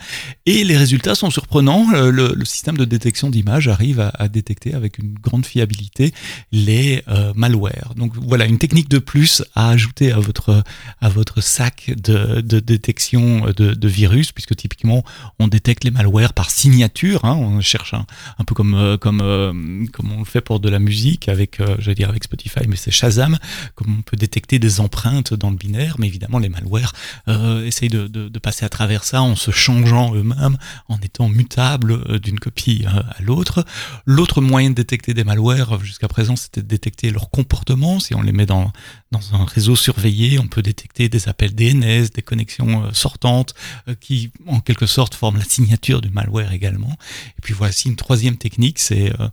Et 0.45 0.63
les 0.63 0.77
résultats 0.77 1.15
sont 1.15 1.29
surprenants. 1.29 1.87
Euh, 1.93 2.11
le, 2.11 2.45
système 2.45 2.77
de 2.77 2.85
détection 2.85 3.29
d'images 3.29 3.67
arrive 3.67 3.99
à, 3.99 4.27
détecter 4.29 4.73
avec 4.73 4.99
une 4.99 5.13
grande 5.15 5.45
fiabilité 5.45 6.13
les 6.51 7.03
euh, 7.09 7.33
malwares. 7.35 7.93
Donc 7.95 8.13
voilà 8.15 8.45
une 8.45 8.57
technique 8.57 8.89
de 8.89 8.99
plus 8.99 9.43
à 9.53 9.69
ajouter 9.69 10.11
à 10.13 10.19
votre 10.19 10.63
à 11.01 11.09
votre 11.09 11.41
sac 11.41 11.91
de, 11.97 12.39
de 12.39 12.59
détection 12.59 13.47
de, 13.55 13.73
de, 13.73 13.87
virus 13.87 14.31
puisque 14.31 14.55
typiquement 14.55 15.03
on 15.39 15.47
détecte 15.47 15.83
les 15.83 15.91
malwares 15.91 16.33
par 16.33 16.49
signature. 16.49 17.25
Hein, 17.25 17.35
on 17.35 17.59
cherche 17.59 17.93
un, 17.93 18.43
peu 18.45 18.55
comme 18.55 18.97
comme 19.01 19.87
comme 19.91 20.11
on 20.11 20.19
le 20.19 20.25
fait 20.25 20.41
pour 20.41 20.59
de 20.59 20.69
la 20.69 20.79
musique 20.79 21.27
avec 21.27 21.59
je 21.79 21.85
vais 21.85 21.95
dire 21.95 22.09
avec 22.09 22.23
Spotify 22.23 22.61
mais 22.67 22.77
Shazam, 22.91 23.37
comme 23.75 23.97
on 23.99 24.01
peut 24.01 24.17
détecter 24.17 24.59
des 24.59 24.79
empreintes 24.79 25.33
dans 25.33 25.49
le 25.49 25.55
binaire, 25.55 25.95
mais 25.99 26.07
évidemment 26.07 26.39
les 26.39 26.49
malwares 26.49 26.93
euh, 27.27 27.65
essayent 27.65 27.89
de, 27.89 28.07
de, 28.07 28.29
de, 28.29 28.39
passer 28.39 28.65
à 28.65 28.69
travers 28.69 29.03
ça 29.03 29.21
en 29.21 29.35
se 29.35 29.51
changeant 29.51 30.15
eux-mêmes, 30.15 30.57
en 30.87 30.97
étant 30.97 31.29
mutables 31.29 31.91
euh, 31.91 32.19
d'une 32.19 32.39
copie 32.39 32.85
euh, 32.85 32.99
à 32.99 33.21
l'autre. 33.21 33.65
L'autre 34.05 34.41
moyen 34.41 34.69
de 34.69 34.75
détecter 34.75 35.13
des 35.13 35.23
malwares 35.23 35.83
jusqu'à 35.83 36.07
présent, 36.07 36.35
c'était 36.35 36.61
de 36.61 36.67
détecter 36.67 37.11
leur 37.11 37.29
comportement. 37.29 37.99
Si 37.99 38.15
on 38.15 38.21
les 38.21 38.31
met 38.31 38.45
dans, 38.45 38.71
dans 39.11 39.35
un 39.35 39.45
réseau 39.45 39.75
surveillé, 39.75 40.37
on 40.39 40.47
peut 40.47 40.61
détecter 40.61 41.07
des 41.07 41.29
appels 41.29 41.55
DNS, 41.55 42.07
des 42.13 42.21
connexions 42.21 42.83
euh, 42.83 42.89
sortantes, 42.91 43.53
euh, 43.87 43.95
qui 43.99 44.31
en 44.47 44.59
quelque 44.59 44.85
sorte 44.85 45.15
forment 45.15 45.37
la 45.37 45.45
signature 45.45 46.01
du 46.01 46.09
malware 46.09 46.51
également. 46.51 46.97
Et 47.37 47.41
puis 47.41 47.53
voici 47.53 47.87
une 47.87 47.95
troisième 47.95 48.37
technique, 48.37 48.79
c'est 48.79 49.13
euh, 49.19 49.27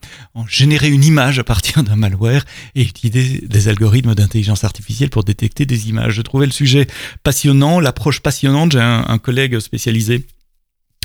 générer 0.49 0.89
une 0.91 1.05
image 1.05 1.39
à 1.39 1.45
partir 1.45 1.83
d'un 1.83 1.97
malware 1.97 2.45
et 2.75 2.83
utiliser 2.83 3.41
des 3.47 3.69
algorithmes 3.69 4.15
d'intelligence 4.15 4.63
artificielle 4.63 5.11
pour 5.11 5.25
détecter 5.25 5.67
des 5.67 5.89
images. 5.89 6.15
Je 6.15 6.23
trouvais 6.23 6.47
le 6.47 6.53
sujet 6.53 6.87
passionnant, 7.25 7.81
l'approche 7.81 8.21
passionnante. 8.21 8.73
J'ai 8.73 8.81
un, 8.81 9.05
un 9.09 9.19
collègue 9.19 9.59
spécialisé 9.59 10.25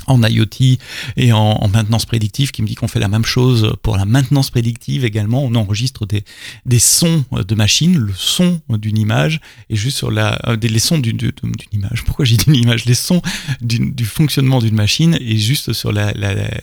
en 0.06 0.22
IoT 0.22 0.78
et 1.16 1.32
en, 1.32 1.68
maintenance 1.68 2.04
prédictive 2.04 2.50
qui 2.50 2.62
me 2.62 2.66
dit 2.66 2.74
qu'on 2.74 2.88
fait 2.88 2.98
la 2.98 3.08
même 3.08 3.24
chose 3.24 3.74
pour 3.82 3.96
la 3.96 4.04
maintenance 4.04 4.50
prédictive 4.50 5.04
également. 5.04 5.44
On 5.44 5.54
enregistre 5.54 6.04
des, 6.06 6.24
des 6.66 6.78
sons 6.78 7.24
de 7.32 7.54
machine, 7.54 7.96
le 7.96 8.12
son 8.14 8.60
d'une 8.68 8.98
image 8.98 9.40
et 9.68 9.76
juste 9.76 9.98
sur 9.98 10.10
la 10.10 10.38
euh, 10.48 10.56
des 10.56 10.68
les 10.68 10.78
sons 10.78 10.98
d'une 10.98 11.18
image. 11.72 12.04
Pourquoi 12.04 12.24
j'ai 12.24 12.36
dit 12.36 12.44
une 12.46 12.54
image? 12.54 12.84
Les 12.86 12.94
sons 12.94 13.22
du 13.60 14.04
fonctionnement 14.04 14.60
d'une 14.60 14.74
machine 14.74 15.16
et 15.20 15.36
juste 15.36 15.72
sur 15.72 15.92
la, 15.92 16.12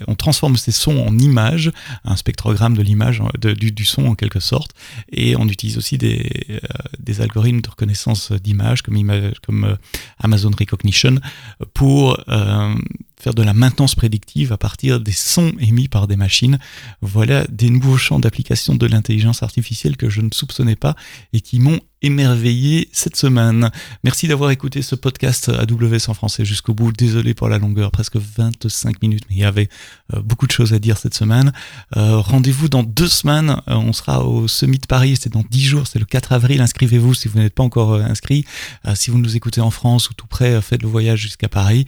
on 0.07 0.15
transforme 0.15 0.57
ces 0.57 0.71
sons 0.71 1.05
en 1.05 1.17
images, 1.17 1.71
un 2.03 2.15
spectrogramme 2.15 2.75
de 2.75 2.81
l'image 2.81 3.21
du, 3.41 3.71
du, 3.71 3.85
son 3.85 4.05
en 4.05 4.15
quelque 4.15 4.39
sorte 4.39 4.71
et 5.11 5.35
on 5.35 5.47
utilise 5.47 5.77
aussi 5.77 5.97
des, 5.97 6.29
euh, 6.49 6.57
des 6.99 7.21
algorithmes 7.21 7.61
de 7.61 7.69
reconnaissance 7.69 8.31
d'images 8.31 8.81
comme 8.81 8.95
image, 8.95 9.33
comme 9.45 9.63
euh, 9.63 9.75
Amazon 10.19 10.51
Recognition 10.57 11.15
pour 11.73 12.19
euh, 12.29 12.75
faire 13.19 13.33
de 13.33 13.43
la 13.43 13.53
maintenance 13.53 13.95
prédictive 13.95 14.51
à 14.53 14.57
partir 14.57 14.99
des 14.99 15.11
sons 15.11 15.53
émis 15.59 15.87
par 15.87 16.07
des 16.07 16.15
machines. 16.15 16.59
Voilà 17.01 17.45
des 17.47 17.69
nouveaux 17.69 17.97
champs 17.97 18.19
d'application 18.19 18.75
de 18.75 18.85
l'intelligence 18.85 19.43
artificielle 19.43 19.97
que 19.97 20.09
je 20.09 20.21
ne 20.21 20.29
soupçonnais 20.31 20.75
pas 20.75 20.95
et 21.33 21.41
qui 21.41 21.59
m'ont 21.59 21.79
émerveillé 22.01 22.89
cette 22.91 23.15
semaine. 23.15 23.71
Merci 24.03 24.27
d'avoir 24.27 24.51
écouté 24.51 24.81
ce 24.81 24.95
podcast 24.95 25.49
AWS 25.49 26.09
en 26.09 26.13
français 26.13 26.45
jusqu'au 26.45 26.73
bout. 26.73 26.91
Désolé 26.91 27.33
pour 27.33 27.49
la 27.49 27.57
longueur, 27.57 27.91
presque 27.91 28.17
25 28.17 29.01
minutes, 29.01 29.23
mais 29.29 29.37
il 29.37 29.41
y 29.41 29.45
avait 29.45 29.69
euh, 30.13 30.21
beaucoup 30.21 30.45
de 30.45 30.51
choses 30.51 30.73
à 30.73 30.79
dire 30.79 30.97
cette 30.97 31.15
semaine. 31.15 31.51
Euh, 31.95 32.19
Rendez-vous 32.19 32.69
dans 32.69 32.83
deux 32.83 33.07
semaines. 33.07 33.61
Euh, 33.67 33.75
on 33.75 33.93
sera 33.93 34.25
au 34.25 34.47
Summit 34.47 34.81
Paris. 34.87 35.17
C'est 35.19 35.33
dans 35.33 35.43
dix 35.49 35.63
jours. 35.63 35.87
C'est 35.87 35.99
le 35.99 36.05
4 36.05 36.33
avril. 36.33 36.61
Inscrivez-vous 36.61 37.13
si 37.13 37.27
vous 37.27 37.39
n'êtes 37.39 37.55
pas 37.55 37.63
encore 37.63 37.95
inscrit. 37.95 38.45
Si 38.95 39.09
vous 39.09 39.17
nous 39.17 39.35
écoutez 39.35 39.61
en 39.61 39.71
France 39.71 40.09
ou 40.09 40.13
tout 40.13 40.27
près, 40.27 40.61
faites 40.61 40.83
le 40.83 40.89
voyage 40.89 41.19
jusqu'à 41.19 41.49
Paris. 41.49 41.85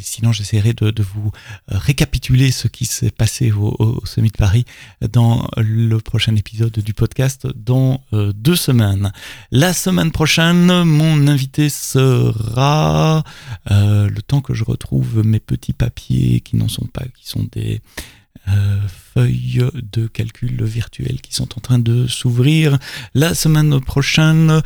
sinon, 0.00 0.32
j'essaierai 0.32 0.72
de, 0.72 0.90
de, 0.90 1.02
vous 1.02 1.30
récapituler 1.68 2.50
ce 2.50 2.68
qui 2.68 2.84
s'est 2.84 3.10
passé 3.10 3.52
au, 3.52 3.74
au, 3.78 4.04
Summit 4.04 4.30
Paris 4.30 4.64
dans 5.12 5.48
le 5.56 5.98
prochain 5.98 6.34
épisode 6.36 6.72
du 6.72 6.94
podcast 6.94 7.46
dans 7.54 8.02
deux 8.12 8.56
semaines. 8.56 9.05
La 9.50 9.72
semaine 9.72 10.10
prochaine, 10.10 10.82
mon 10.84 11.26
invité 11.26 11.68
sera 11.68 13.24
euh, 13.70 14.08
le 14.08 14.22
temps 14.22 14.40
que 14.40 14.54
je 14.54 14.64
retrouve 14.64 15.24
mes 15.24 15.40
petits 15.40 15.72
papiers 15.72 16.40
qui 16.40 16.56
n'en 16.56 16.68
sont 16.68 16.86
pas, 16.86 17.04
qui 17.16 17.28
sont 17.28 17.46
des 17.52 17.80
feuilles 19.12 19.64
de 19.74 20.06
calcul 20.06 20.62
virtuel 20.62 21.20
qui 21.20 21.34
sont 21.34 21.48
en 21.56 21.60
train 21.60 21.80
de 21.80 22.06
s'ouvrir. 22.06 22.78
La 23.12 23.34
semaine 23.34 23.80
prochaine, 23.80 24.62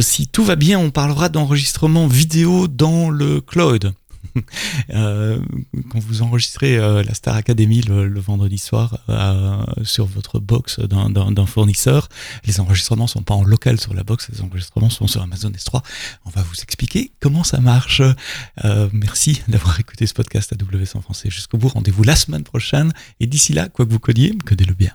si 0.00 0.28
tout 0.28 0.44
va 0.44 0.56
bien, 0.56 0.78
on 0.78 0.90
parlera 0.90 1.28
d'enregistrement 1.28 2.06
vidéo 2.06 2.68
dans 2.68 3.10
le 3.10 3.42
cloud. 3.42 3.92
Euh, 4.90 5.38
quand 5.90 5.98
vous 5.98 6.22
enregistrez 6.22 6.78
euh, 6.78 7.02
la 7.02 7.12
Star 7.12 7.36
Academy 7.36 7.82
le, 7.82 8.20
vendredi 8.20 8.56
soir 8.58 9.00
euh, 9.08 9.62
sur 9.82 10.06
votre 10.06 10.38
box 10.38 10.80
d'un 10.80 11.46
fournisseur, 11.46 12.08
les 12.46 12.60
enregistrements 12.60 13.06
sont 13.06 13.22
pas 13.22 13.34
en 13.34 13.44
local 13.44 13.78
sur 13.78 13.92
la 13.92 14.02
box, 14.02 14.28
les 14.32 14.40
enregistrements 14.40 14.90
sont 14.90 15.06
sur 15.06 15.22
Amazon 15.22 15.50
S3. 15.50 15.82
On 16.24 16.30
va 16.30 16.42
vous 16.42 16.60
expliquer 16.62 17.12
comment 17.20 17.44
ça 17.44 17.60
marche. 17.60 18.02
merci 18.92 19.42
d'avoir 19.48 19.78
écouté 19.80 20.06
ce 20.06 20.14
podcast 20.14 20.52
à 20.52 20.56
WS 20.56 20.96
en 20.96 21.02
français 21.02 21.30
jusqu'au 21.30 21.58
bout. 21.58 21.68
Rendez-vous 21.68 22.02
la 22.02 22.16
semaine 22.16 22.44
prochaine 22.44 22.92
et 23.20 23.26
d'ici 23.26 23.52
là, 23.52 23.68
quoi 23.68 23.84
que 23.84 23.90
vous 23.90 24.00
codiez, 24.00 24.36
codez-le 24.46 24.74
bien. 24.74 24.90